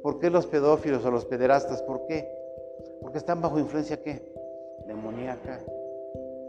[0.02, 1.80] ¿Por qué los pedófilos o los pederastas?
[1.82, 2.28] ¿Por qué?
[3.00, 4.20] Porque están bajo influencia qué?
[4.88, 5.60] Demoníaca.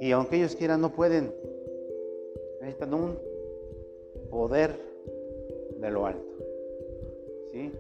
[0.01, 1.36] Y aunque ellos quieran, no pueden.
[2.62, 3.19] Necesitan un
[4.32, 4.75] poder
[5.78, 6.34] de lo alto.
[7.51, 7.71] ¿Sí?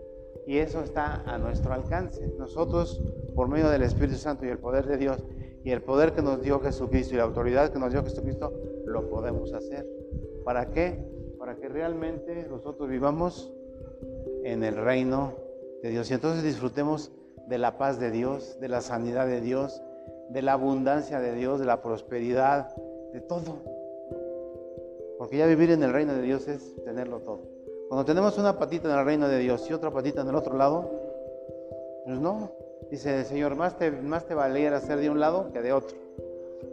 [0.45, 2.27] Y eso está a nuestro alcance.
[2.37, 3.01] Nosotros,
[3.33, 5.23] por medio del Espíritu Santo y el poder de Dios,
[5.63, 8.53] y el poder que nos dio Jesucristo y la autoridad que nos dio Jesucristo,
[8.85, 9.85] lo podemos hacer.
[10.43, 11.03] ¿Para qué?
[11.37, 13.51] Para que realmente nosotros vivamos
[14.43, 15.33] en el reino
[15.81, 17.11] de Dios y entonces disfrutemos
[17.47, 19.81] de la paz de Dios, de la sanidad de Dios,
[20.29, 22.75] de la abundancia de Dios, de la prosperidad,
[23.13, 23.57] de todo.
[25.17, 27.41] Porque ya vivir en el reino de Dios es tenerlo todo.
[27.87, 30.57] Cuando tenemos una patita en el reino de Dios y otra patita en el otro
[30.57, 30.89] lado,
[32.05, 32.51] pues no,
[32.89, 35.97] Dice el Señor, más te, más te valiera ser de un lado que de otro.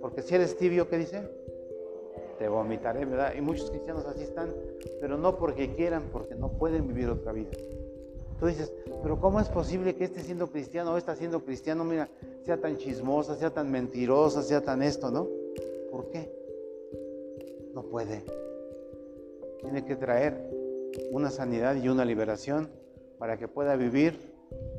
[0.01, 1.23] Porque si eres tibio, ¿qué dice?
[2.43, 3.35] Te vomitaré, ¿verdad?
[3.39, 4.53] Y muchos cristianos así están,
[5.01, 7.53] pero no porque quieran, porque no pueden vivir otra vida.
[8.41, 12.09] Tú dices, pero ¿cómo es posible que este siendo cristiano o esta siendo cristiano, mira,
[12.45, 15.29] sea tan chismosa, sea tan mentirosa, sea tan esto, ¿no?
[15.93, 16.33] ¿Por qué?
[17.75, 18.25] No puede.
[19.61, 20.45] tiene que traer
[21.13, 22.71] una sanidad y una liberación
[23.19, 24.19] para que pueda vivir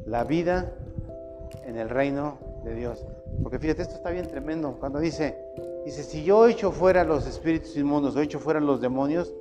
[0.06, 0.74] la vida
[1.66, 3.06] en el reino de Dios.
[3.42, 4.76] Porque fíjate, esto está bien tremendo.
[4.82, 5.38] Cuando dice,
[5.86, 9.34] dice, si yo echo fuera los espíritus inmundos o echo fuera los demonios,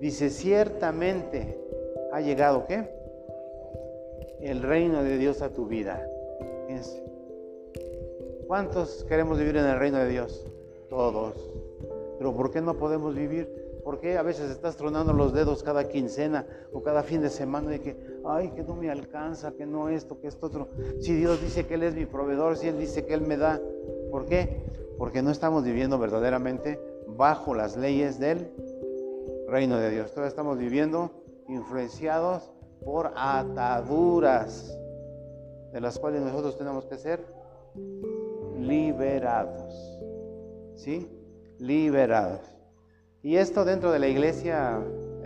[0.00, 1.58] dice, ciertamente
[2.12, 2.88] ha llegado, ¿qué?
[4.40, 6.06] El reino de Dios a tu vida.
[6.66, 7.02] Fíjense.
[8.46, 10.46] ¿Cuántos queremos vivir en el reino de Dios?
[10.90, 11.34] Todos.
[12.18, 13.64] Pero ¿por qué no podemos vivir?
[13.82, 17.70] ¿Por qué a veces estás tronando los dedos cada quincena o cada fin de semana
[17.70, 20.68] de que, ay, que no me alcanza, que no esto, que esto otro?
[21.00, 23.60] Si Dios dice que Él es mi proveedor, si Él dice que Él me da,
[24.14, 24.62] ¿por qué?
[24.96, 28.48] Porque no estamos viviendo verdaderamente bajo las leyes del
[29.48, 30.12] reino de Dios.
[30.12, 31.10] Todavía estamos viviendo
[31.48, 32.52] influenciados
[32.84, 34.78] por ataduras
[35.72, 37.24] de las cuales nosotros tenemos que ser
[38.56, 39.98] liberados.
[40.76, 41.10] ¿Sí?
[41.58, 42.56] Liberados.
[43.20, 44.78] Y esto dentro de la iglesia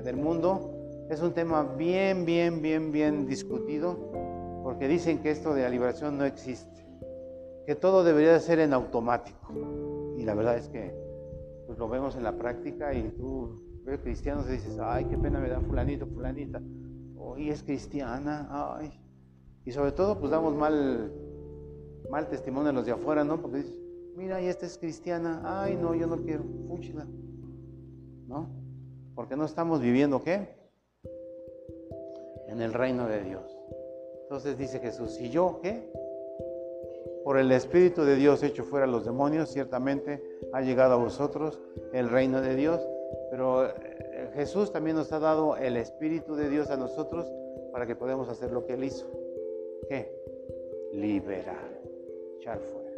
[0.02, 3.98] del mundo es un tema bien, bien, bien, bien discutido,
[4.62, 6.77] porque dicen que esto de la liberación no existe,
[7.68, 9.52] que todo debería de ser en automático.
[10.16, 10.90] Y la verdad es que
[11.66, 15.38] pues lo vemos en la práctica y tú ves cristianos y dices, ay, qué pena
[15.38, 16.62] me da fulanito, fulanita,
[17.18, 18.90] hoy es cristiana, ay.
[19.66, 21.12] Y sobre todo, pues damos mal,
[22.08, 23.38] mal testimonio a los de afuera, ¿no?
[23.42, 23.78] Porque dices,
[24.16, 27.06] mira, y esta es cristiana, ay, no, yo no quiero, fúchila.
[28.28, 28.48] ¿no?
[29.14, 30.56] Porque no estamos viviendo qué?
[32.46, 33.58] En el reino de Dios.
[34.22, 35.92] Entonces dice Jesús, si yo qué?
[37.28, 40.22] Por el Espíritu de Dios hecho fuera los demonios, ciertamente
[40.54, 41.60] ha llegado a vosotros
[41.92, 42.80] el reino de Dios,
[43.30, 47.30] pero eh, Jesús también nos ha dado el Espíritu de Dios a nosotros
[47.70, 49.06] para que podamos hacer lo que Él hizo.
[50.94, 51.68] Liberar,
[52.38, 52.92] echar fuera.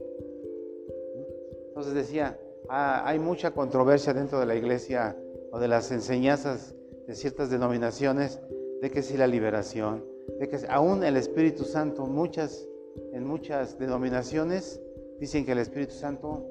[1.66, 2.38] Entonces decía,
[2.72, 5.16] Ah, hay mucha controversia dentro de la iglesia
[5.50, 6.72] o de las enseñanzas
[7.08, 8.40] de ciertas denominaciones
[8.80, 10.04] de que si la liberación,
[10.38, 12.68] de que aún el Espíritu Santo, muchas,
[13.12, 14.80] en muchas denominaciones
[15.18, 16.46] dicen que el Espíritu Santo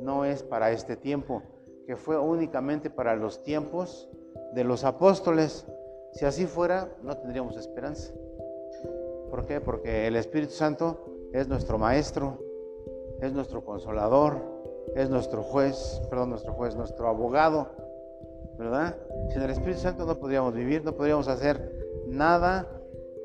[0.00, 1.42] no es para este tiempo,
[1.86, 4.08] que fue únicamente para los tiempos
[4.54, 5.66] de los apóstoles.
[6.12, 8.12] Si así fuera, no tendríamos esperanza.
[9.30, 9.60] ¿Por qué?
[9.60, 12.38] Porque el Espíritu Santo es nuestro maestro,
[13.20, 14.40] es nuestro consolador,
[14.94, 17.68] es nuestro juez, perdón, nuestro juez, nuestro abogado,
[18.58, 18.96] ¿verdad?
[19.30, 21.72] Sin el Espíritu Santo no podríamos vivir, no podríamos hacer
[22.06, 22.68] nada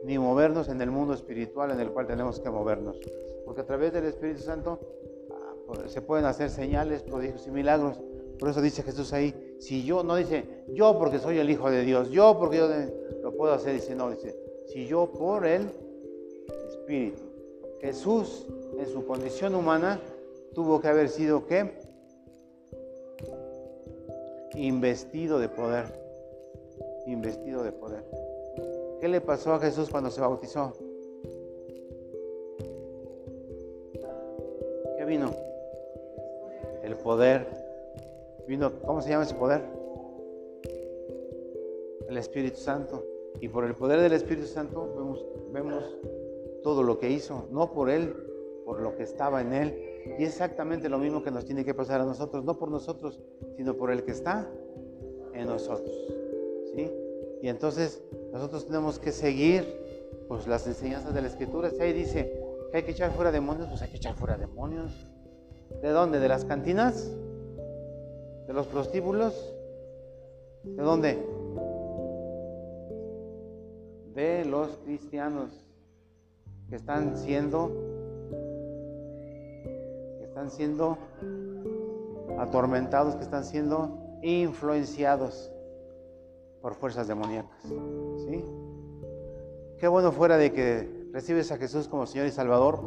[0.03, 2.99] ni movernos en el mundo espiritual en el cual tenemos que movernos.
[3.45, 4.79] Porque a través del Espíritu Santo
[5.31, 7.99] ah, pues, se pueden hacer señales, prodigios y milagros.
[8.37, 11.83] Por eso dice Jesús ahí, si yo, no dice yo porque soy el Hijo de
[11.83, 12.69] Dios, yo porque yo
[13.21, 14.35] lo puedo hacer, dice no, dice,
[14.67, 15.69] si yo por el
[16.69, 17.23] Espíritu.
[17.81, 18.45] Jesús
[18.77, 19.99] en su condición humana
[20.53, 21.71] tuvo que haber sido qué?
[24.55, 25.85] Investido de poder.
[27.05, 28.28] Investido de poder.
[28.99, 30.73] ¿Qué le pasó a Jesús cuando se bautizó?
[34.97, 35.31] ¿Qué vino?
[36.83, 37.47] El poder.
[38.45, 39.61] Vino, ¿cómo se llama ese poder?
[42.09, 43.05] El Espíritu Santo.
[43.39, 45.97] Y por el poder del Espíritu Santo vemos, vemos
[46.61, 48.13] todo lo que hizo, no por él,
[48.65, 52.01] por lo que estaba en él, y exactamente lo mismo que nos tiene que pasar
[52.01, 53.21] a nosotros, no por nosotros,
[53.55, 54.49] sino por el que está
[55.33, 55.95] en nosotros.
[56.75, 56.91] ¿sí?
[57.41, 59.65] Y entonces nosotros tenemos que seguir
[60.27, 61.69] pues, las enseñanzas de la Escritura.
[61.69, 62.31] Si ahí dice
[62.71, 64.91] que hay que echar fuera demonios, pues hay que echar fuera demonios.
[65.81, 66.19] ¿De dónde?
[66.19, 67.09] ¿De las cantinas?
[68.47, 69.53] ¿De los prostíbulos?
[70.63, 71.17] ¿De dónde?
[74.13, 75.49] De los cristianos
[76.69, 77.71] que están siendo
[80.39, 80.97] están siendo
[82.37, 85.51] atormentados, que están siendo influenciados
[86.61, 87.61] por fuerzas demoníacas.
[87.63, 88.43] ¿sí?
[89.79, 92.81] Qué bueno fuera de que recibes a Jesús como Señor y Salvador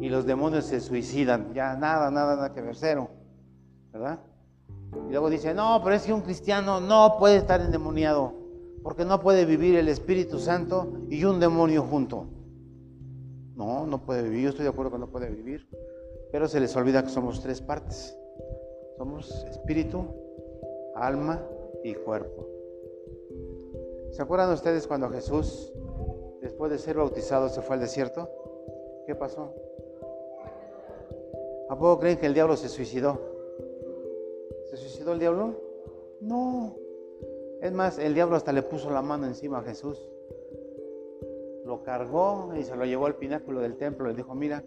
[0.00, 1.52] y los demonios se suicidan.
[1.54, 3.08] Ya nada, nada, nada que ver, cero.
[3.92, 4.20] ¿Verdad?
[5.08, 8.32] Y luego dice, no, pero es que un cristiano no puede estar endemoniado
[8.82, 12.26] porque no puede vivir el Espíritu Santo y un demonio junto.
[13.54, 14.44] No, no puede vivir.
[14.44, 15.68] Yo estoy de acuerdo que no puede vivir.
[16.32, 18.16] Pero se les olvida que somos tres partes.
[18.96, 20.06] Somos espíritu,
[20.96, 21.40] alma
[21.84, 22.51] y cuerpo.
[24.12, 25.72] ¿Se acuerdan ustedes cuando Jesús,
[26.40, 28.30] después de ser bautizado, se fue al desierto?
[29.06, 29.52] ¿Qué pasó?
[31.68, 33.18] ¿A poco creen que el diablo se suicidó?
[34.70, 35.54] ¿Se suicidó el diablo?
[36.20, 36.76] No.
[37.60, 39.98] Es más, el diablo hasta le puso la mano encima a Jesús.
[41.64, 44.08] Lo cargó y se lo llevó al pináculo del templo.
[44.08, 44.62] Le dijo, mira,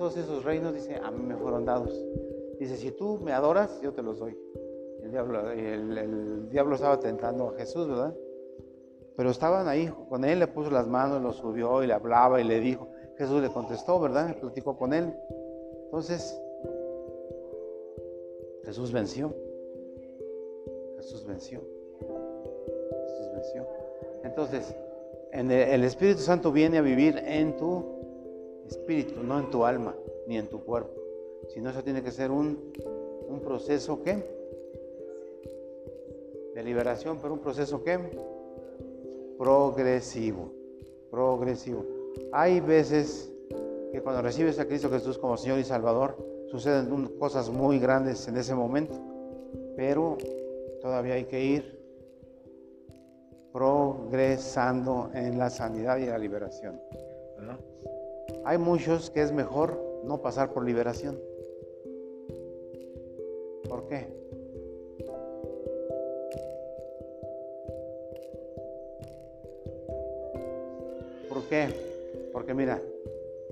[0.00, 0.74] todos esos reinos?
[0.74, 1.92] Dice, a mí me fueron dados.
[2.58, 4.36] Dice, si tú me adoras, yo te los doy.
[5.12, 8.14] El diablo, estaba tentando a Jesús, ¿verdad?
[9.16, 12.44] Pero estaban ahí con él, le puso las manos, lo subió y le hablaba y
[12.44, 12.88] le dijo.
[13.16, 14.36] Jesús le contestó, ¿verdad?
[14.38, 15.12] Platicó con él.
[15.84, 16.40] Entonces,
[18.64, 19.34] Jesús venció.
[20.96, 21.60] Jesús venció.
[23.06, 23.66] Jesús venció.
[24.22, 24.74] Entonces,
[25.32, 27.84] el Espíritu Santo viene a vivir en tu
[28.68, 29.94] espíritu, no en tu alma,
[30.26, 30.94] ni en tu cuerpo.
[31.48, 32.72] Sino eso tiene que ser un,
[33.28, 34.39] un proceso, ¿qué?
[36.60, 37.98] De liberación, pero un proceso, ¿qué?
[39.38, 40.52] progresivo,
[41.10, 41.86] progresivo.
[42.32, 43.32] Hay veces
[43.90, 46.18] que cuando recibes a Cristo Jesús como Señor y Salvador,
[46.50, 48.92] suceden cosas muy grandes en ese momento,
[49.74, 50.18] pero
[50.82, 51.80] todavía hay que ir
[53.54, 56.78] progresando en la sanidad y la liberación.
[58.44, 61.18] Hay muchos que es mejor no pasar por liberación.
[63.66, 64.19] ¿Por qué?
[71.50, 71.68] Qué?
[72.32, 72.80] Porque mira,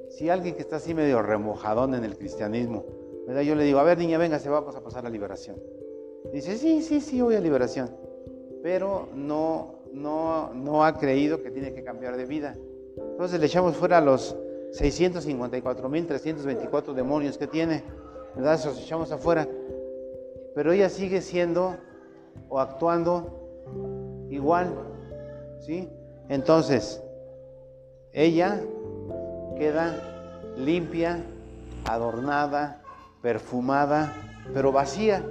[0.09, 2.87] si alguien que está así medio remojadón en el cristianismo,
[3.27, 3.43] ¿verdad?
[3.43, 5.61] yo le digo, a ver niña, venga, se vamos a pasar la liberación.
[6.33, 7.91] Dice, sí, sí, sí, voy a liberación.
[8.63, 12.57] Pero no, no, no ha creído que tiene que cambiar de vida.
[12.97, 14.35] Entonces le echamos fuera los
[14.73, 17.85] 654.324 demonios que tiene,
[18.35, 18.59] ¿verdad?
[18.65, 19.47] Los echamos afuera.
[20.55, 21.77] Pero ella sigue siendo
[22.49, 24.73] o actuando igual,
[25.61, 25.91] ¿sí?
[26.29, 27.03] Entonces,
[28.13, 28.61] ella
[29.59, 29.97] queda
[30.57, 31.25] limpia,
[31.85, 32.83] adornada,
[33.23, 34.13] perfumada,
[34.53, 35.25] pero vacía.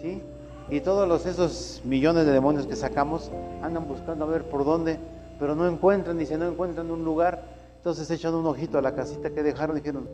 [0.00, 0.22] ¿Sí?
[0.70, 3.30] Y todos los, esos millones de demonios que sacamos
[3.62, 4.98] andan buscando a ver por dónde,
[5.38, 7.42] pero no encuentran, dice, no encuentran un lugar.
[7.76, 10.08] Entonces echan un ojito a la casita que dejaron y dijeron,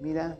[0.00, 0.36] mira,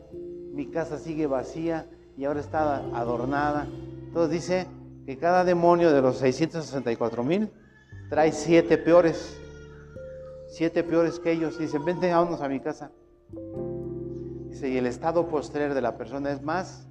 [0.53, 3.67] mi casa sigue vacía y ahora está adornada.
[4.07, 4.67] Entonces dice
[5.05, 7.49] que cada demonio de los 664 mil
[8.09, 9.40] trae siete peores
[10.51, 11.57] siete peores que ellos.
[11.57, 12.91] Dicen, vente, vámonos a mi casa.
[14.49, 16.87] Dice, y el estado postrer de la persona es más,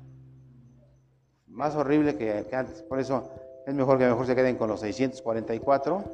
[1.47, 2.83] más horrible que, antes.
[2.83, 3.31] Por eso
[3.67, 6.05] es mejor que mejor se queden con los 644,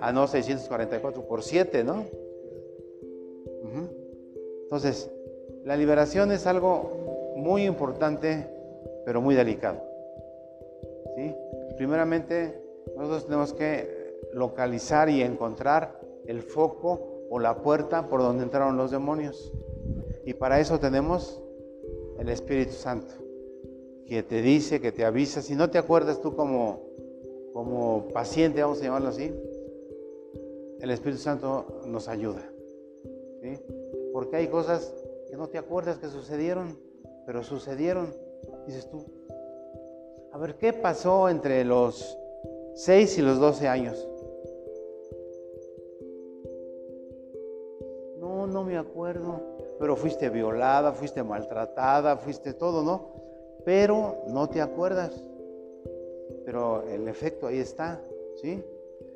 [0.00, 2.04] a no 644 por 7, ¿no?
[4.62, 5.10] Entonces,
[5.64, 8.46] la liberación es algo muy importante,
[9.04, 9.82] pero muy delicado.
[11.16, 11.34] ¿sí?
[11.76, 12.62] Primeramente,
[12.96, 18.90] nosotros tenemos que localizar y encontrar el foco o la puerta por donde entraron los
[18.90, 19.52] demonios.
[20.24, 21.42] Y para eso tenemos
[22.18, 23.14] el Espíritu Santo,
[24.06, 25.40] que te dice, que te avisa.
[25.40, 26.80] Si no te acuerdas tú como,
[27.52, 29.32] como paciente, vamos a llamarlo así,
[30.80, 32.42] el Espíritu Santo nos ayuda.
[34.12, 34.92] Porque hay cosas
[35.28, 36.78] que no te acuerdas que sucedieron,
[37.26, 38.12] pero sucedieron.
[38.66, 39.04] Dices tú,
[40.32, 42.18] a ver, ¿qué pasó entre los
[42.74, 44.09] 6 y los 12 años?
[48.70, 49.40] Me acuerdo,
[49.78, 53.10] pero fuiste violada, fuiste maltratada, fuiste todo, ¿no?
[53.64, 55.22] Pero no te acuerdas.
[56.44, 58.00] Pero el efecto ahí está,
[58.36, 58.62] ¿sí?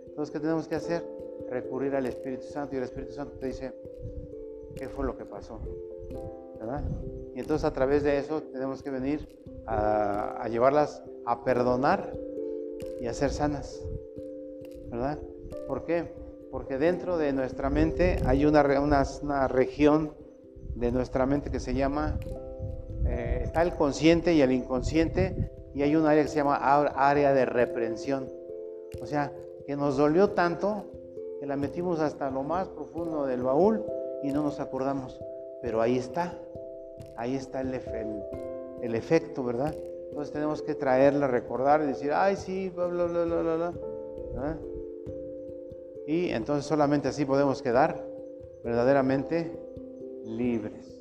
[0.08, 1.04] Entonces, ¿qué tenemos que hacer?
[1.48, 3.72] Recurrir al Espíritu Santo y el Espíritu Santo te dice,
[4.74, 5.58] ¿qué fue lo que pasó?
[6.58, 6.82] ¿Verdad?
[7.34, 9.26] Y entonces a través de eso tenemos que venir
[9.66, 12.12] a, llevarlas a perdonar
[13.00, 13.82] y a ser sanas,
[14.90, 15.18] ¿verdad?
[15.66, 16.23] ¿Por qué?
[16.54, 20.14] Porque dentro de nuestra mente hay una, una, región
[20.76, 22.16] de nuestra mente que se llama,
[23.06, 27.34] eh, está el consciente y el inconsciente, y hay un área que se llama área
[27.34, 28.28] de reprensión.
[29.02, 29.32] O sea,
[29.66, 30.84] que nos dolió tanto
[31.40, 33.84] que la metimos hasta lo más profundo del baúl
[34.22, 35.20] y no nos acordamos.
[35.60, 36.38] Pero ahí está,
[37.16, 37.74] ahí está el,
[38.80, 39.74] el, efecto, ¿verdad?
[40.10, 43.72] Entonces tenemos que traerla, recordar y decir, ay, sí, bla, bla, bla, bla, bla.
[44.36, 44.58] bla.
[46.06, 48.04] Y entonces solamente así podemos quedar
[48.62, 49.52] verdaderamente
[50.24, 51.00] libres,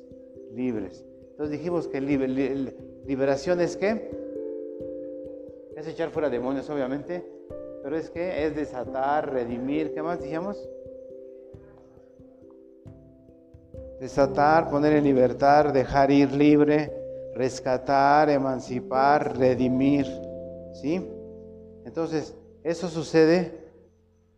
[0.52, 1.04] libres.
[1.30, 4.10] Entonces dijimos que liberación es qué?
[5.76, 7.24] Es echar fuera demonios, obviamente,
[7.82, 10.56] pero es que es desatar, redimir, ¿qué más dijimos?
[14.00, 16.92] Desatar, poner en libertad, dejar ir libre,
[17.34, 20.06] rescatar, emancipar, redimir,
[20.72, 21.04] ¿sí?
[21.84, 23.63] Entonces, eso sucede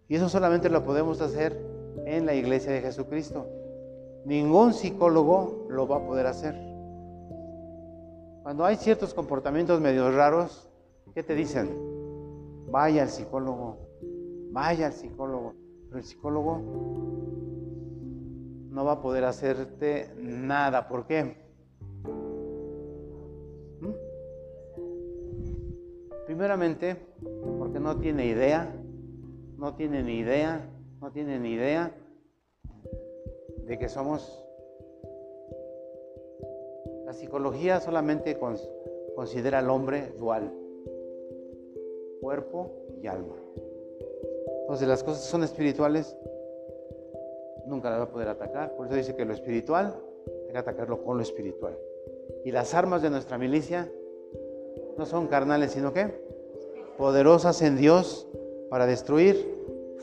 [0.09, 1.61] y eso solamente lo podemos hacer
[2.05, 3.47] en la iglesia de Jesucristo.
[4.25, 6.55] Ningún psicólogo lo va a poder hacer.
[8.43, 10.69] Cuando hay ciertos comportamientos medio raros,
[11.15, 11.69] ¿qué te dicen?
[12.71, 13.77] Vaya al psicólogo,
[14.53, 15.55] vaya al psicólogo.
[15.89, 16.61] Pero el psicólogo
[18.71, 20.87] no va a poder hacerte nada.
[20.87, 21.37] ¿Por qué?
[23.81, 23.93] ¿Mm?
[26.27, 26.97] Primeramente,
[27.59, 28.73] porque no tiene idea,
[29.59, 30.69] no tiene ni idea,
[31.01, 31.93] no tiene ni idea
[33.67, 34.43] de que somos...
[37.05, 38.39] La psicología solamente
[39.15, 40.53] considera al hombre dual,
[42.21, 43.37] cuerpo y alma.
[44.63, 46.17] Entonces las cosas son espirituales,
[47.67, 48.75] nunca las va a poder atacar.
[48.75, 49.95] Por eso dice que lo espiritual
[50.47, 51.79] hay que atacarlo con lo espiritual.
[52.45, 53.91] Y las armas de nuestra milicia
[54.99, 56.13] no son carnales, sino que
[56.99, 58.29] poderosas en Dios
[58.71, 59.37] para destruir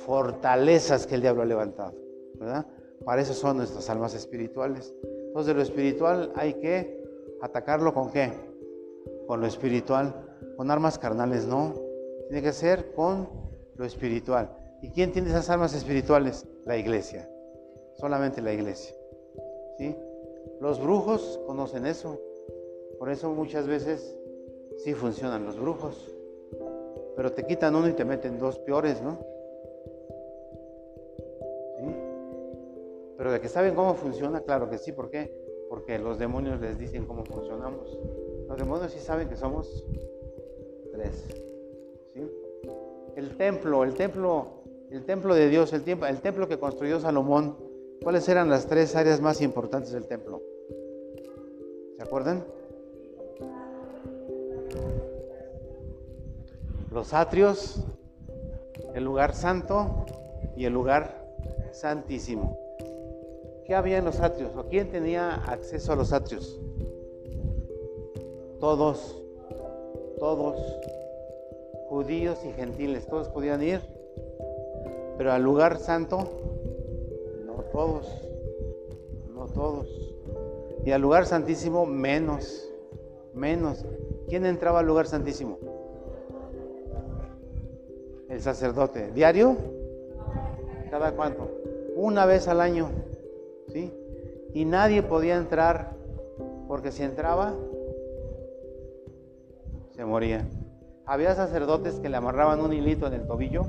[0.05, 1.93] fortalezas que el diablo ha levantado.
[2.36, 2.66] ¿verdad?
[3.05, 4.93] Para eso son nuestras almas espirituales.
[5.28, 7.03] Entonces, lo espiritual hay que
[7.41, 8.32] atacarlo con qué?
[9.28, 10.14] Con lo espiritual.
[10.57, 11.74] Con armas carnales no.
[12.30, 13.28] Tiene que ser con
[13.76, 14.49] lo espiritual.
[14.82, 16.45] ¿Y quién tiene esas armas espirituales?
[16.66, 17.30] La iglesia.
[17.93, 18.95] Solamente la iglesia.
[19.78, 19.95] ¿Sí?
[20.59, 22.20] Los brujos conocen eso.
[22.99, 24.18] Por eso muchas veces
[24.78, 26.14] sí funcionan los brujos.
[27.16, 29.20] Pero te quitan uno y te meten dos peores, ¿no?
[31.78, 31.86] ¿Sí?
[33.18, 34.91] Pero de que saben cómo funciona, claro que sí.
[34.91, 35.32] ¿Por qué?
[35.70, 37.97] Porque los demonios les dicen cómo funcionamos.
[38.47, 39.86] Los demonios sí saben que somos
[40.91, 41.26] tres.
[42.14, 42.30] ¿Sí?
[43.16, 44.47] El templo, el templo,
[44.89, 47.55] el templo de Dios, el, el templo que construyó Salomón,
[48.01, 50.41] ¿cuáles eran las tres áreas más importantes del templo?
[51.95, 52.43] ¿Se acuerdan?
[56.94, 57.84] Los atrios,
[58.94, 60.06] el lugar santo
[60.56, 61.26] y el lugar
[61.72, 62.56] santísimo.
[63.66, 64.52] ¿Qué había en los atrios?
[64.56, 66.60] ¿O quién tenía acceso a los atrios?
[68.60, 69.24] Todos,
[70.20, 70.56] todos,
[71.89, 73.82] judíos y gentiles, todos podían ir,
[75.18, 76.30] pero al lugar santo,
[77.44, 78.08] no todos,
[79.34, 79.88] no todos.
[80.86, 82.70] Y al lugar santísimo, menos,
[83.34, 83.84] menos.
[84.28, 85.58] ¿Quién entraba al lugar santísimo?
[88.34, 89.11] El sacerdote.
[89.11, 89.55] ¿Diario?
[90.89, 91.49] ¿Cada cuánto?
[91.95, 92.89] Una vez al año.
[93.69, 93.93] ¿Sí?
[94.53, 95.91] Y nadie podía entrar
[96.67, 97.53] porque si entraba,
[99.91, 100.45] se moría.
[101.05, 103.65] Había sacerdotes que le amarraban un hilito en el tobillo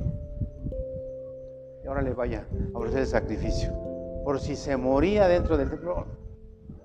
[1.83, 3.73] y ahora le vaya a ofrecer el sacrificio.
[4.25, 6.07] Por si se moría dentro del templo,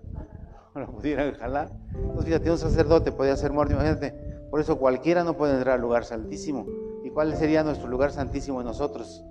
[0.76, 1.70] lo pudieran jalar.
[1.94, 4.14] Entonces, fíjate, un sacerdote podía ser muerto, imagínate.
[4.50, 6.66] Por eso cualquiera no puede entrar al lugar santísimo.
[7.10, 9.26] ¿Y cuál sería nuestro lugar santísimo en nosotros?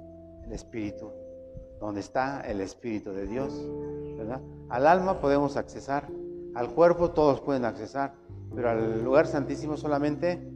[0.45, 1.13] El Espíritu,
[1.79, 3.55] donde está el Espíritu de Dios.
[4.69, 6.09] Al alma podemos accesar,
[6.57, 8.15] al cuerpo todos pueden accesar,
[8.53, 10.51] pero al lugar santísimo solamente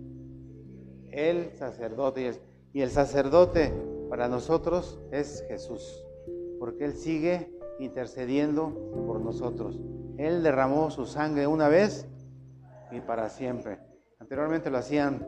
[1.12, 2.40] el sacerdote.
[2.72, 3.72] Y el sacerdote
[4.10, 6.04] para nosotros es Jesús,
[6.58, 8.74] porque Él sigue intercediendo
[9.06, 9.78] por nosotros.
[10.18, 12.04] Él derramó su sangre una vez
[12.90, 13.78] y para siempre.
[14.18, 15.24] Anteriormente lo hacían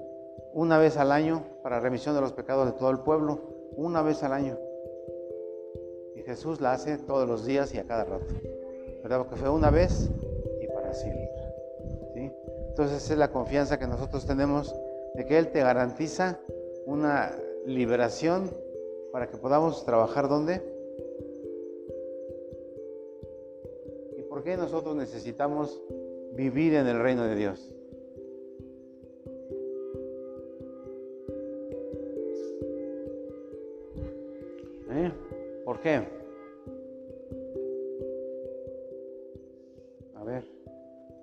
[0.52, 3.40] una vez al año para remisión de los pecados de todo el pueblo,
[3.76, 4.58] una vez al año.
[6.14, 8.26] Y Jesús la hace todos los días y a cada rato.
[9.02, 9.18] ¿Verdad?
[9.18, 10.08] Porque fue una vez
[10.62, 11.28] y para siempre.
[12.14, 12.32] ¿sí?
[12.68, 14.74] Entonces es la confianza que nosotros tenemos
[15.14, 16.38] de que Él te garantiza
[16.86, 17.32] una
[17.66, 18.50] liberación
[19.12, 20.62] para que podamos trabajar donde.
[24.16, 25.80] ¿Y por qué nosotros necesitamos
[26.32, 27.73] vivir en el reino de Dios?
[35.84, 36.00] A
[40.24, 40.42] ver,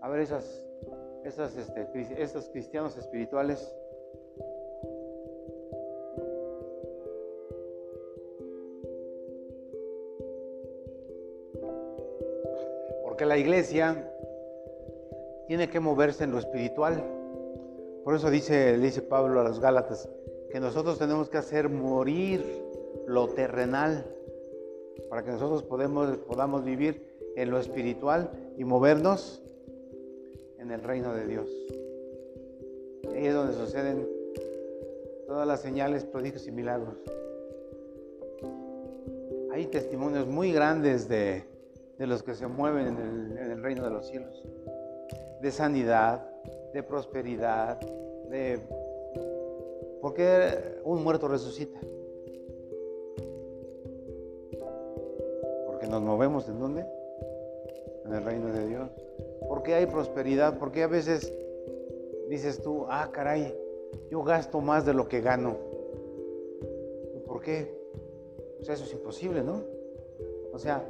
[0.02, 0.64] a ver esas,
[1.26, 1.58] esas,
[2.16, 3.74] esos cristianos espirituales.
[13.04, 14.14] Porque la iglesia
[15.48, 17.04] tiene que moverse en lo espiritual.
[18.04, 20.08] Por eso dice, dice Pablo a los Gálatas
[20.52, 22.46] que nosotros tenemos que hacer morir
[23.08, 24.06] lo terrenal
[25.10, 29.42] para que nosotros podemos, podamos vivir en lo espiritual y movernos
[30.60, 31.50] en el reino de Dios.
[33.14, 34.08] Ahí es donde suceden
[35.28, 36.96] todas las señales, prodigios y milagros.
[39.52, 41.44] Hay testimonios muy grandes de,
[41.98, 44.44] los que se mueven en el, en el reino de los cielos.
[45.42, 46.26] De sanidad,
[46.74, 47.80] de prosperidad,
[48.30, 48.60] de...
[50.02, 51.80] porque un muerto resucita.
[55.92, 56.86] Nos movemos en dónde?
[58.06, 58.90] En el reino de Dios.
[59.48, 60.58] Porque hay prosperidad?
[60.58, 61.32] Porque a veces
[62.30, 63.54] dices tú, ah, caray,
[64.10, 65.58] yo gasto más de lo que gano.
[67.28, 67.78] ¿Por qué?
[68.62, 69.62] Sea, eso es imposible, ¿no?
[70.54, 70.84] O sea,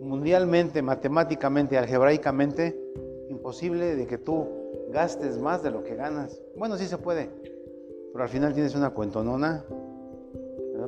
[0.00, 2.78] mundialmente, matemáticamente, algebraicamente,
[3.28, 4.46] imposible de que tú
[4.90, 6.42] gastes más de lo que ganas.
[6.56, 7.30] Bueno, sí se puede,
[8.12, 9.64] pero al final tienes una cuentonona,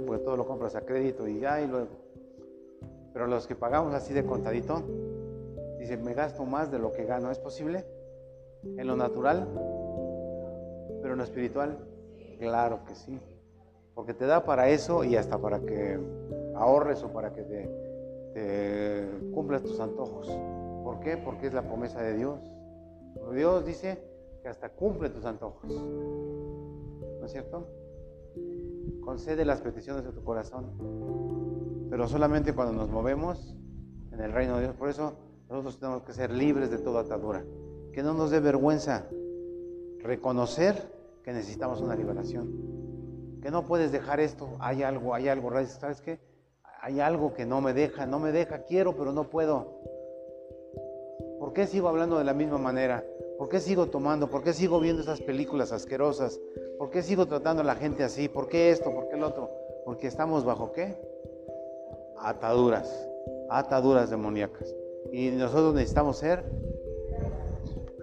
[0.07, 2.02] porque todo lo compras a crédito y ya, y luego.
[3.13, 4.83] Pero los que pagamos así de contadito,
[5.79, 7.31] dice, me gasto más de lo que gano.
[7.31, 7.85] ¿Es posible?
[8.63, 9.49] En lo natural,
[11.01, 11.79] pero en lo espiritual,
[12.39, 13.21] claro que sí.
[13.95, 15.99] Porque te da para eso y hasta para que
[16.55, 17.69] ahorres o para que te,
[18.33, 20.29] te cumplas tus antojos.
[20.83, 21.17] ¿Por qué?
[21.17, 22.39] Porque es la promesa de Dios.
[23.35, 23.99] Dios dice
[24.43, 25.71] que hasta cumple tus antojos.
[25.71, 27.69] ¿No es cierto?
[29.05, 30.73] Concede las peticiones de tu corazón.
[31.93, 33.55] Pero solamente cuando nos movemos
[34.13, 34.75] en el reino de Dios.
[34.77, 35.13] Por eso
[35.51, 37.45] nosotros tenemos que ser libres de toda atadura.
[37.93, 39.05] Que no nos dé vergüenza
[39.99, 40.91] reconocer
[41.23, 42.51] que necesitamos una liberación.
[43.43, 44.49] Que no puedes dejar esto.
[44.59, 45.51] Hay algo, hay algo.
[45.67, 46.19] ¿Sabes qué?
[46.81, 48.61] Hay algo que no me deja, no me deja.
[48.63, 49.79] Quiero, pero no puedo.
[51.39, 53.05] ¿Por qué sigo hablando de la misma manera?
[53.37, 54.31] ¿Por qué sigo tomando?
[54.31, 56.41] ¿Por qué sigo viendo esas películas asquerosas?
[56.79, 58.31] ¿Por qué sigo tratando a la gente así?
[58.31, 58.91] ¿Por qué esto?
[58.91, 59.51] ¿Por qué el otro?
[59.85, 61.12] Porque estamos bajo qué?
[62.23, 63.09] Ataduras,
[63.51, 64.75] ataduras demoníacas.
[65.13, 66.45] Y nosotros necesitamos ser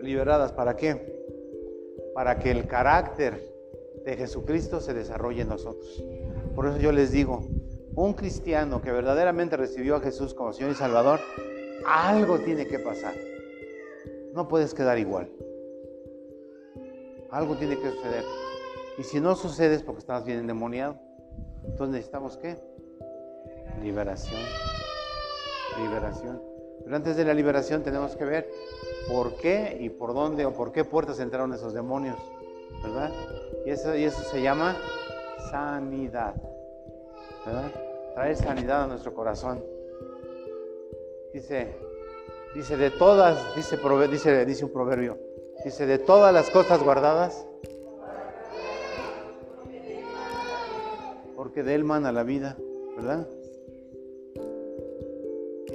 [0.02, 0.52] liberadas.
[0.52, 1.24] ¿Para qué?
[2.14, 3.42] Para que el carácter
[4.06, 6.04] de Jesucristo se desarrolle en nosotros.
[6.56, 7.48] Por eso yo les digo,
[7.96, 11.20] un cristiano que verdaderamente recibió a Jesús como Señor y Salvador,
[11.86, 13.14] algo tiene que pasar.
[14.34, 15.30] No puedes quedar igual.
[17.32, 18.24] Algo tiene que suceder.
[18.98, 20.98] Y si no sucede es porque estás bien endemoniado.
[21.64, 22.58] Entonces necesitamos qué?
[23.82, 24.42] Liberación.
[25.78, 26.42] Liberación.
[26.84, 28.50] Pero antes de la liberación tenemos que ver
[29.08, 32.18] por qué y por dónde o por qué puertas entraron esos demonios.
[32.84, 33.12] ¿Verdad?
[33.66, 34.76] Y eso, y eso se llama
[35.52, 36.36] sanidad.
[37.46, 37.72] ¿Verdad?
[38.14, 39.64] Traer sanidad a nuestro corazón.
[41.34, 41.76] Dice,
[42.56, 43.78] dice de todas, dice,
[44.10, 45.18] dice, dice un proverbio,
[45.64, 47.46] dice de todas las cosas guardadas,
[51.36, 52.58] porque de él mana la vida,
[52.96, 53.28] ¿verdad?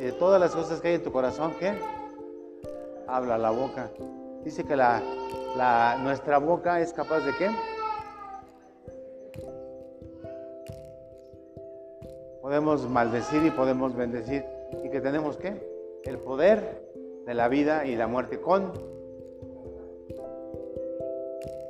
[0.04, 1.72] De todas las cosas que hay en tu corazón, ¿qué?
[3.06, 3.90] Habla la boca.
[4.44, 5.00] Dice que la,
[6.02, 7.50] nuestra boca es capaz de qué?
[12.42, 14.44] Podemos maldecir y podemos bendecir
[14.84, 15.66] y que tenemos qué?
[16.04, 16.86] El poder
[17.24, 18.72] de la vida y la muerte con.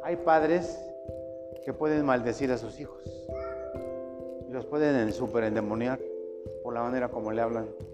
[0.03, 0.77] Hay padres
[1.65, 3.01] que pueden maldecir a sus hijos
[4.49, 6.01] y los pueden super endemoniar
[6.65, 7.94] por la manera como le hablan.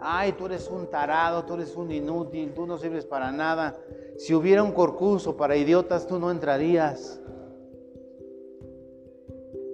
[0.00, 3.76] Ay, tú eres un tarado, tú eres un inútil, tú no sirves para nada.
[4.18, 7.20] Si hubiera un concurso para idiotas, tú no entrarías.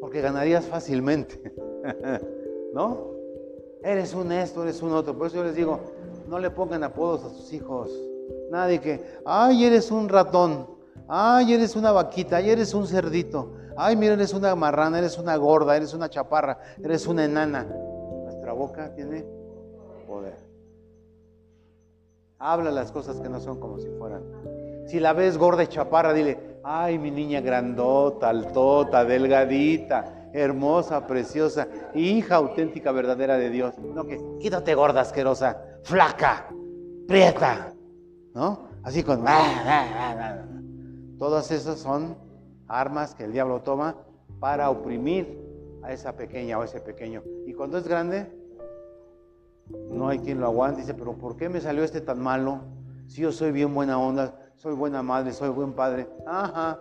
[0.01, 1.41] Porque ganarías fácilmente.
[2.75, 3.13] ¿No?
[3.83, 5.17] Eres un esto, eres un otro.
[5.17, 5.81] Por eso yo les digo,
[6.29, 7.91] no le pongan apodos a sus hijos.
[8.51, 10.69] Nadie que, ay, eres un ratón.
[11.09, 12.37] Ay, eres una vaquita.
[12.37, 13.55] Ay, eres un cerdito.
[13.77, 17.65] Ay, mira, eres una marrana, eres una gorda, eres una chaparra, eres una enana.
[18.25, 19.42] Nuestra boca tiene
[20.03, 20.37] poder.
[22.39, 24.23] Habla las cosas que no son como si fueran.
[24.87, 31.69] Si la ves gorda y chaparra, dile, ay, mi niña grandota, altota, delgadita hermosa, preciosa,
[31.95, 33.79] hija auténtica, verdadera de Dios.
[33.79, 36.49] No que, quítate gorda, asquerosa, flaca,
[37.07, 37.73] prieta,
[38.35, 38.69] ¿no?
[38.83, 39.27] Así con...
[39.27, 40.45] Ah, ah, ah,
[41.19, 42.17] Todas esas son
[42.67, 43.97] armas que el diablo toma
[44.41, 45.39] para oprimir
[45.83, 47.23] a esa pequeña o ese pequeño.
[47.47, 48.27] Y cuando es grande,
[49.69, 50.81] no hay quien lo aguante.
[50.83, 52.61] Dice, pero ¿por qué me salió este tan malo?
[53.07, 56.07] Si yo soy bien buena onda, soy buena madre, soy buen padre.
[56.27, 56.81] Ajá,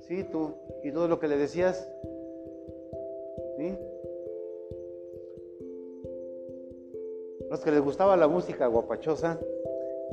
[0.00, 0.54] sí, tú.
[0.82, 1.88] Y todo lo que le decías,
[7.50, 9.38] los que les gustaba la música guapachosa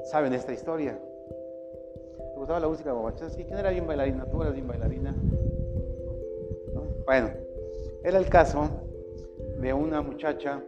[0.04, 1.00] saben esta historia.
[2.34, 3.30] ¿Te gustaba la música guapachosa?
[3.30, 4.26] Sí, ¿quién era bien bailarina?
[4.26, 5.16] ¿Tú eras bien bailarina?
[7.06, 7.30] Bueno,
[8.04, 8.70] era el caso
[9.60, 10.64] de una muchacha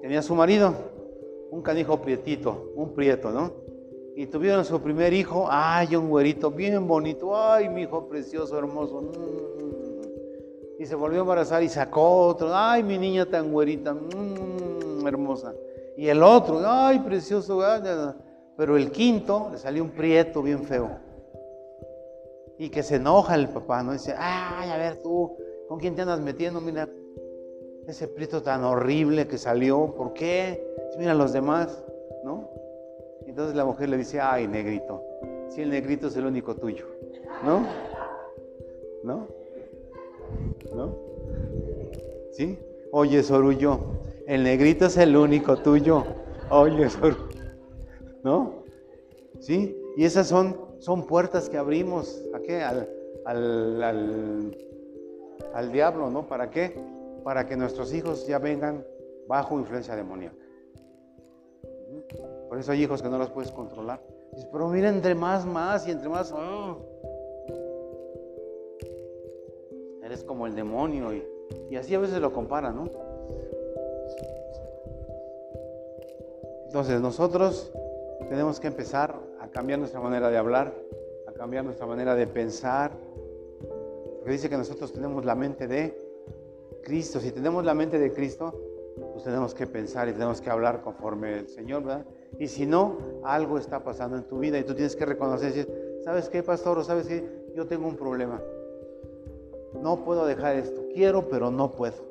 [0.00, 0.74] tenía su marido,
[1.50, 3.52] un canijo prietito, un prieto, ¿no?
[4.14, 9.02] Y tuvieron su primer hijo, ay, un güerito bien bonito, ay, mi hijo precioso, hermoso.
[9.02, 9.66] Mm
[10.78, 12.50] y se volvió a embarazar y sacó otro.
[12.52, 15.54] Ay, mi niña tan güerita, mmm, hermosa.
[15.96, 17.60] Y el otro, ay, precioso.
[18.56, 20.90] Pero el quinto le salió un prieto bien feo.
[22.58, 23.92] Y que se enoja el papá, ¿no?
[23.92, 25.36] Dice, ay, a ver tú,
[25.68, 26.60] ¿con quién te andas metiendo?
[26.60, 26.88] Mira,
[27.86, 30.66] ese prieto tan horrible que salió, ¿por qué?
[30.98, 31.82] Mira los demás,
[32.24, 32.50] ¿no?
[33.26, 35.02] Entonces la mujer le dice, ay, negrito,
[35.48, 36.86] si el negrito es el único tuyo,
[37.44, 37.66] ¿no?
[39.04, 39.26] ¿No?
[40.74, 40.94] ¿no?
[42.32, 42.58] ¿Sí?
[42.92, 43.78] Oye, Sorullo,
[44.26, 46.04] el negrito es el único tuyo.
[46.50, 47.28] Oye, Sorullo,
[48.22, 48.64] ¿no?
[49.40, 49.76] ¿Sí?
[49.96, 52.62] Y esas son, son puertas que abrimos ¿a qué?
[52.62, 52.88] Al,
[53.24, 54.52] al,
[55.54, 56.26] al, diablo, ¿no?
[56.26, 56.74] ¿Para qué?
[57.26, 58.86] Para que nuestros hijos ya vengan
[59.26, 60.36] bajo influencia demoníaca.
[62.48, 64.00] Por eso hay hijos que no los puedes controlar.
[64.52, 66.30] pero mira, entre más, más y entre más...
[66.30, 66.76] Oh".
[70.04, 71.26] Eres como el demonio y,
[71.68, 72.84] y así a veces lo comparan, ¿no?
[76.66, 77.72] Entonces nosotros
[78.28, 80.72] tenemos que empezar a cambiar nuestra manera de hablar,
[81.26, 82.92] a cambiar nuestra manera de pensar,
[84.18, 86.05] porque dice que nosotros tenemos la mente de
[86.86, 87.18] Cristo.
[87.18, 88.54] Si tenemos la mente de Cristo,
[89.12, 92.06] pues tenemos que pensar y tenemos que hablar conforme el Señor, ¿verdad?
[92.38, 96.00] Y si no, algo está pasando en tu vida y tú tienes que reconocer, decir,
[96.04, 96.78] ¿sabes qué, pastor?
[96.78, 97.24] ¿O sabes qué?
[97.56, 98.40] Yo tengo un problema.
[99.82, 100.84] No puedo dejar esto.
[100.94, 102.06] Quiero, pero no puedo.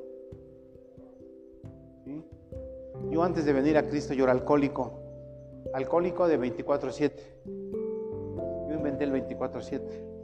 [3.10, 5.00] Yo antes de venir a Cristo yo era alcohólico.
[5.72, 7.22] Alcohólico de 24/7.
[8.68, 10.15] Yo inventé el 24/7.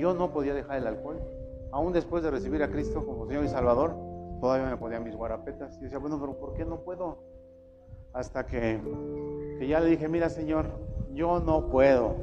[0.00, 1.20] Yo no podía dejar el alcohol.
[1.72, 3.94] Aún después de recibir a Cristo como Señor y Salvador,
[4.40, 5.78] todavía me ponía mis guarapetas.
[5.78, 7.18] Y decía, bueno, pero ¿por qué no puedo?
[8.12, 8.80] Hasta que,
[9.58, 10.66] que ya le dije, mira Señor,
[11.12, 12.16] yo no puedo.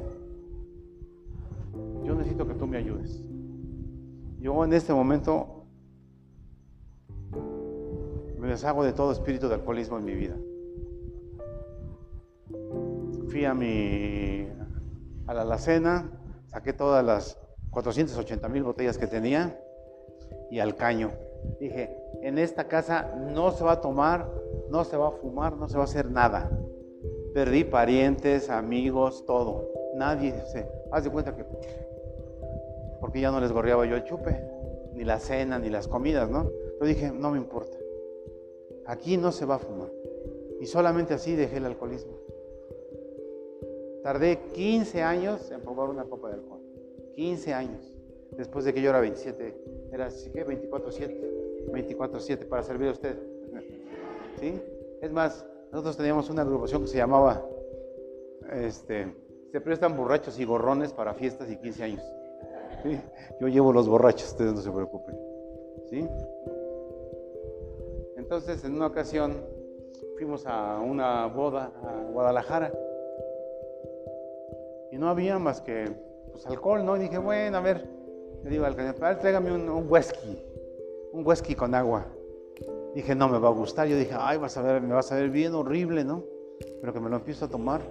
[2.04, 3.22] Yo necesito que tú me ayudes.
[4.38, 5.64] Yo en este momento
[8.38, 10.36] me deshago de todo espíritu de alcoholismo en mi vida.
[13.28, 14.48] Fui a mi
[15.26, 16.10] a la alacena,
[16.46, 17.38] saqué todas las
[17.70, 19.60] 480 mil botellas que tenía
[20.50, 21.12] y al caño.
[21.60, 24.30] Dije, en esta casa no se va a tomar,
[24.70, 26.50] no se va a fumar, no se va a hacer nada.
[27.34, 29.68] Perdí parientes, amigos, todo.
[29.94, 30.68] Nadie se.
[30.90, 31.44] Haz de cuenta que
[33.00, 34.40] porque ya no les gorreaba yo el chupe,
[34.94, 36.50] ni la cena, ni las comidas, ¿no?
[36.78, 37.76] Pero dije, no me importa.
[38.86, 39.90] Aquí no se va a fumar.
[40.60, 42.18] Y solamente así dejé el alcoholismo.
[44.02, 46.60] Tardé 15 años en probar una copa de alcohol.
[47.18, 47.92] 15 años.
[48.36, 51.66] Después de que yo era 27, era así que 24-7.
[51.72, 53.18] 24-7 para servir a usted.
[54.40, 54.62] ¿Sí?
[55.02, 57.44] Es más, nosotros teníamos una agrupación que se llamaba,
[58.52, 59.12] este,
[59.50, 62.02] se prestan borrachos y gorrones para fiestas y 15 años.
[63.40, 65.18] Yo llevo los borrachos, ustedes no se preocupen.
[65.90, 66.08] ¿Sí?
[68.16, 69.34] Entonces, en una ocasión
[70.16, 72.72] fuimos a una boda a Guadalajara
[74.92, 76.07] y no había más que
[76.42, 76.96] pues, alcohol, ¿no?
[76.96, 77.88] Y dije, bueno, a ver,
[78.42, 80.38] le digo al candidato, tráigame un, un, whisky,
[81.12, 82.06] un whisky con agua.
[82.94, 83.86] Dije, no me va a gustar.
[83.86, 86.24] Yo dije, ay, vas a ver, me vas a ver bien horrible, ¿no?
[86.80, 87.82] Pero que me lo empiezo a tomar.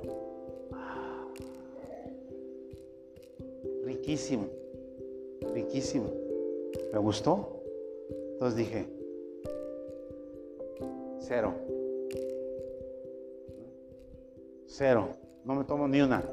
[3.86, 4.46] riquísimo
[5.54, 6.10] riquísimo.
[6.94, 7.62] Me gustó.
[8.34, 8.88] Entonces dije,
[11.20, 11.54] cero.
[14.68, 15.10] Cero.
[15.44, 16.24] No me tomo ni una.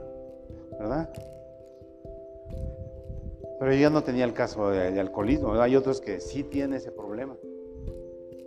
[0.78, 1.12] ¿Verdad?
[3.58, 5.54] Pero yo ya no tenía el caso de, alcoholismo.
[5.54, 7.36] Hay otros que sí tienen ese problema.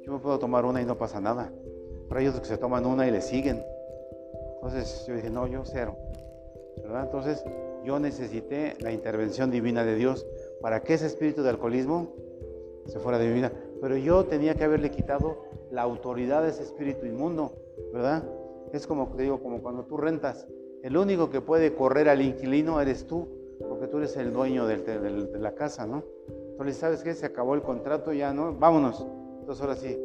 [0.03, 1.51] Yo me puedo tomar una y no pasa nada.
[2.07, 3.63] Pero hay otros que se toman una y le siguen.
[4.55, 5.95] Entonces yo dije, no, yo cero.
[6.83, 7.05] ¿Verdad?
[7.05, 7.43] Entonces
[7.83, 10.25] yo necesité la intervención divina de Dios
[10.61, 12.13] para que ese espíritu de alcoholismo
[12.85, 13.51] se fuera de mi vida.
[13.81, 15.37] Pero yo tenía que haberle quitado
[15.71, 17.53] la autoridad de ese espíritu inmundo,
[17.93, 18.23] ¿verdad?
[18.73, 20.47] Es como, te digo, como cuando tú rentas.
[20.83, 23.27] El único que puede correr al inquilino eres tú,
[23.77, 26.03] porque tú eres el dueño de la casa, ¿no?
[26.49, 27.13] Entonces, ¿sabes qué?
[27.13, 28.53] Se acabó el contrato, ya, ¿no?
[28.53, 29.05] Vámonos.
[29.39, 29.99] Entonces, ahora sí,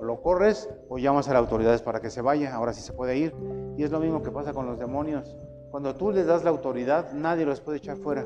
[0.00, 3.18] lo corres o llamas a las autoridades para que se vaya, ahora sí se puede
[3.18, 3.34] ir.
[3.76, 5.36] Y es lo mismo que pasa con los demonios.
[5.70, 8.24] Cuando tú les das la autoridad, nadie los puede echar fuera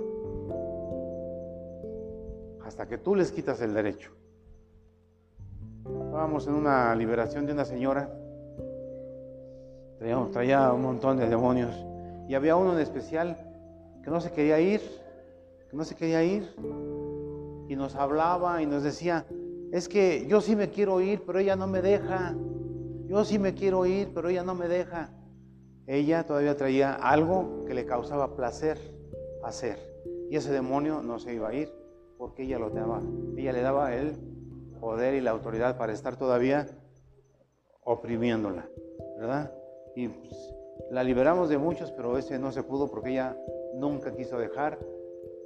[2.64, 4.10] hasta que tú les quitas el derecho.
[5.84, 8.08] Estábamos en una liberación de una señora,
[10.32, 11.74] traía, un montón de demonios,
[12.28, 13.53] y había uno en especial
[14.04, 14.80] que no se quería ir,
[15.70, 16.54] que no se quería ir,
[17.68, 19.26] y nos hablaba y nos decía,
[19.72, 22.36] es que yo sí me quiero ir, pero ella no me deja,
[23.06, 25.10] yo sí me quiero ir, pero ella no me deja.
[25.86, 28.78] Ella todavía traía algo que le causaba placer
[29.42, 29.78] hacer,
[30.30, 31.72] y ese demonio no se iba a ir
[32.18, 33.02] porque ella lo daba.
[33.36, 34.16] Ella le daba el
[34.80, 36.66] poder y la autoridad para estar todavía
[37.82, 38.68] oprimiéndola,
[39.18, 39.52] ¿verdad?
[39.94, 40.54] Y pues,
[40.90, 43.36] la liberamos de muchos, pero ese no se pudo porque ella
[43.74, 44.78] nunca quiso dejar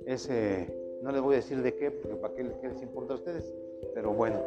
[0.07, 3.55] ese, no les voy a decir de qué, porque para qué, les importa a ustedes,
[3.95, 4.41] pero bueno,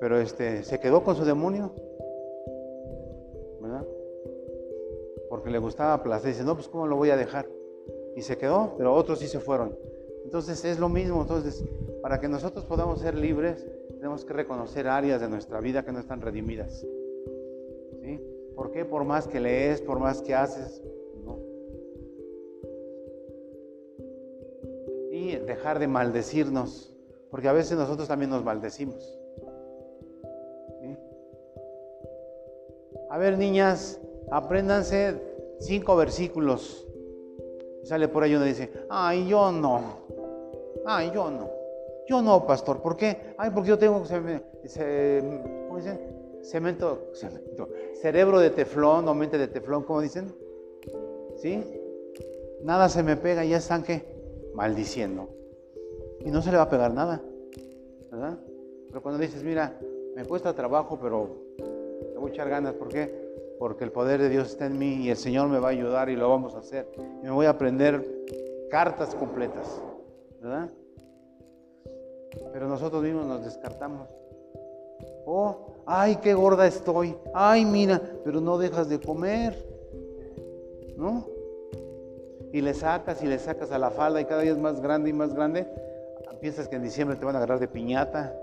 [0.00, 1.72] pero, este, se quedó con su demonio,
[3.60, 3.86] ¿verdad?
[5.28, 7.46] Porque le gustaba placer, dice, no, pues cómo lo voy a dejar,
[8.16, 9.76] y se quedó, pero otros sí se fueron.
[10.24, 11.22] Entonces es lo mismo.
[11.22, 11.64] Entonces,
[12.02, 16.00] para que nosotros podamos ser libres, tenemos que reconocer áreas de nuestra vida que no
[16.00, 16.86] están redimidas.
[18.02, 18.20] ¿Sí?
[18.54, 18.84] ¿Por ¿Por qué?
[18.84, 20.80] Por más que lees, por más que haces,
[25.46, 26.94] Dejar de maldecirnos,
[27.30, 29.16] porque a veces nosotros también nos maldecimos.
[33.10, 34.00] A ver, niñas,
[34.30, 35.20] apréndanse
[35.58, 36.86] cinco versículos.
[37.82, 39.80] Sale por ahí uno y dice, ay, yo no.
[40.86, 41.50] Ay, yo no.
[42.06, 42.80] Yo no, pastor.
[42.80, 43.34] ¿Por qué?
[43.36, 46.20] Ay, porque yo tengo, ¿cómo dicen?
[46.42, 47.10] Cemento,
[48.00, 50.32] cerebro de teflón o mente de teflón, ¿cómo dicen?
[51.36, 51.64] ¿Sí?
[52.62, 54.19] Nada se me pega ya están que
[54.54, 55.28] maldiciendo.
[56.20, 57.22] Y no se le va a pegar nada,
[58.10, 58.38] ¿verdad?
[58.88, 59.78] Pero cuando dices, mira,
[60.14, 61.28] me cuesta trabajo, pero
[62.12, 63.30] le voy a echar ganas, ¿por qué?
[63.60, 66.08] porque el poder de Dios está en mí y el Señor me va a ayudar
[66.08, 66.90] y lo vamos a hacer.
[66.96, 68.24] Y me voy a aprender
[68.70, 69.82] cartas completas,
[70.40, 70.70] ¿verdad?
[72.54, 74.08] Pero nosotros mismos nos descartamos.
[75.26, 77.14] Oh, ay, qué gorda estoy.
[77.34, 79.54] Ay, mira, pero no dejas de comer.
[80.96, 81.26] ¿No?
[82.52, 85.10] Y le sacas y le sacas a la falda y cada día es más grande
[85.10, 85.66] y más grande.
[86.40, 88.34] Piensas que en diciembre te van a agarrar de piñata.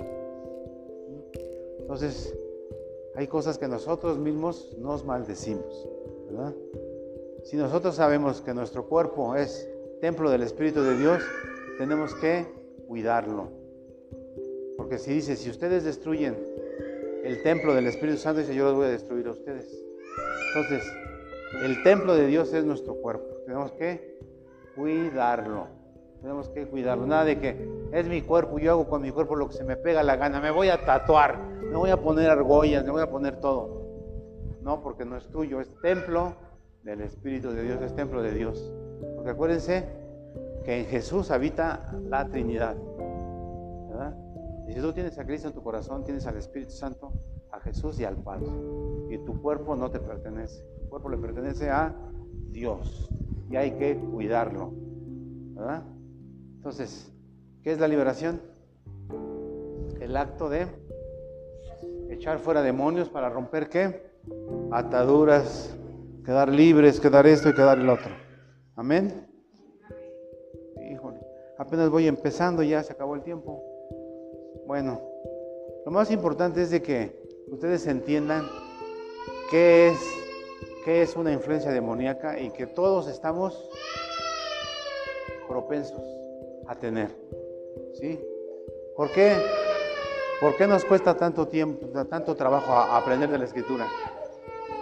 [1.80, 2.34] Entonces,
[3.16, 5.88] hay cosas que nosotros mismos nos maldecimos.
[7.44, 9.68] Si nosotros sabemos que nuestro cuerpo es
[10.00, 11.24] templo del Espíritu de Dios,
[11.80, 12.46] tenemos que
[12.88, 13.48] cuidarlo.
[14.78, 16.36] Porque si dice, si ustedes destruyen
[17.24, 19.84] el templo del Espíritu Santo, dice, yo los voy a destruir a ustedes.
[20.54, 20.84] Entonces,
[21.64, 23.37] el templo de Dios es nuestro cuerpo.
[23.48, 24.20] Tenemos que
[24.76, 25.66] cuidarlo.
[26.22, 27.08] Tenemos que cuidarlo.
[27.08, 29.76] Nada de que es mi cuerpo, yo hago con mi cuerpo lo que se me
[29.76, 30.40] pega la gana.
[30.40, 33.82] Me voy a tatuar me voy a poner argollas, me voy a poner todo.
[34.62, 36.36] No, porque no es tuyo, es templo
[36.84, 38.72] del Espíritu de Dios, es templo de Dios.
[39.16, 39.86] Porque acuérdense
[40.64, 42.76] que en Jesús habita la Trinidad.
[44.68, 47.14] Y si tú tienes a Cristo en tu corazón, tienes al Espíritu Santo,
[47.52, 48.48] a Jesús y al Padre.
[49.10, 50.62] Y tu cuerpo no te pertenece.
[50.82, 51.96] Tu cuerpo le pertenece a
[52.50, 53.10] Dios.
[53.50, 54.74] Y hay que cuidarlo.
[55.56, 55.84] ¿verdad?
[56.56, 57.12] Entonces,
[57.64, 58.42] ¿qué es la liberación?
[60.00, 60.68] El acto de
[62.10, 64.12] echar fuera demonios para romper qué?
[64.72, 65.76] Ataduras,
[66.26, 68.12] quedar libres, quedar esto y quedar el otro.
[68.76, 69.28] Amén.
[70.92, 71.20] Híjole,
[71.58, 73.64] apenas voy empezando, ya se acabó el tiempo.
[74.68, 75.02] Bueno,
[75.86, 78.44] lo más importante es de que ustedes entiendan
[79.50, 80.00] qué es,
[80.88, 83.70] qué es una influencia demoníaca y que todos estamos
[85.46, 86.02] propensos
[86.66, 87.10] a tener.
[87.96, 88.18] ¿Sí?
[88.96, 89.36] ¿Por qué?
[90.40, 93.86] ¿Por qué nos cuesta tanto tiempo, tanto trabajo aprender de la escritura?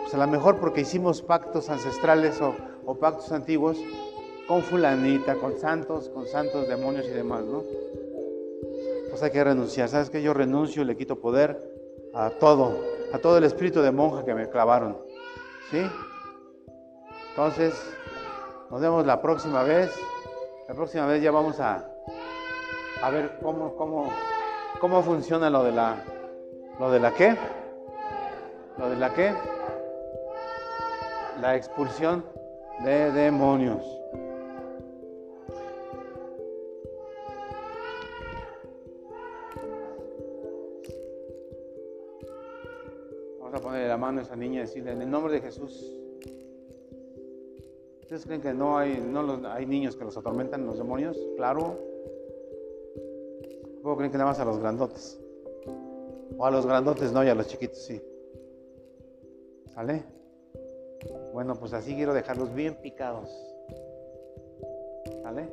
[0.03, 2.53] Pues a lo mejor porque hicimos pactos ancestrales o,
[2.99, 3.79] pactos antiguos
[4.47, 7.63] con fulanita, con santos, con santos demonios y demás, ¿no?
[9.09, 9.89] Pues hay que renunciar.
[9.89, 10.21] ¿Sabes qué?
[10.21, 11.57] Yo renuncio y le quito poder
[12.13, 12.77] a todo,
[13.11, 15.04] a todo el espíritu de monja que me clavaron.
[15.71, 15.89] ¿Sí?
[17.29, 17.73] Entonces,
[18.69, 19.93] nos vemos la próxima vez.
[20.67, 21.87] La próxima vez ya vamos a,
[23.01, 24.09] a ver cómo, cómo
[24.79, 25.95] ¿Cómo funciona lo de la
[26.79, 27.35] lo de la qué?
[28.77, 29.33] Lo de la qué?
[31.39, 32.25] La expulsión
[32.83, 33.83] de demonios.
[43.95, 45.95] La mano a esa niña y decirle en el nombre de Jesús.
[48.01, 51.17] ¿Ustedes creen que no hay, no hay niños que los atormentan los demonios?
[51.37, 51.79] Claro.
[53.81, 55.17] ¿Cómo creen que nada más a los grandotes?
[56.37, 58.01] O a los grandotes no, y a los chiquitos sí.
[59.73, 60.03] ¿Sale?
[61.33, 63.29] Bueno, pues así quiero dejarlos bien picados.
[65.23, 65.47] ¿Sale?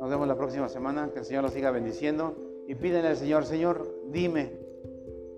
[0.00, 1.10] Nos vemos la próxima semana.
[1.12, 2.36] Que el Señor los siga bendiciendo.
[2.66, 4.59] Y pídenle al Señor, Señor, dime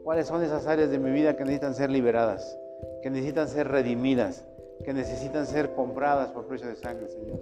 [0.05, 2.59] cuáles son esas áreas de mi vida que necesitan ser liberadas,
[3.03, 4.45] que necesitan ser redimidas,
[4.85, 7.41] que necesitan ser compradas por precio de sangre, Señor.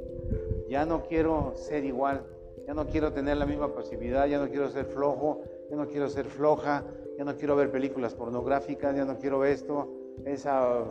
[0.68, 2.22] Ya no quiero ser igual.
[2.66, 6.08] Ya no quiero tener la misma pasividad, ya no quiero ser flojo, ya no quiero
[6.08, 6.84] ser floja,
[7.18, 9.88] ya no quiero ver películas pornográficas, ya no quiero esto,
[10.24, 10.84] esa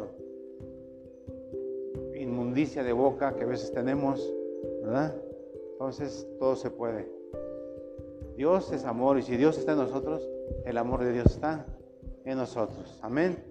[2.16, 4.34] inmundicia de boca que a veces tenemos,
[4.84, 5.16] ¿verdad?
[5.72, 7.10] Entonces todo se puede.
[8.36, 10.30] Dios es amor y si Dios está en nosotros,
[10.66, 11.66] el amor de Dios está
[12.26, 13.00] en nosotros.
[13.02, 13.44] Amén.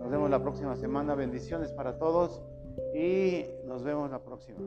[0.00, 1.14] Nos vemos la próxima semana.
[1.14, 2.42] Bendiciones para todos
[2.94, 4.58] y nos vemos la próxima.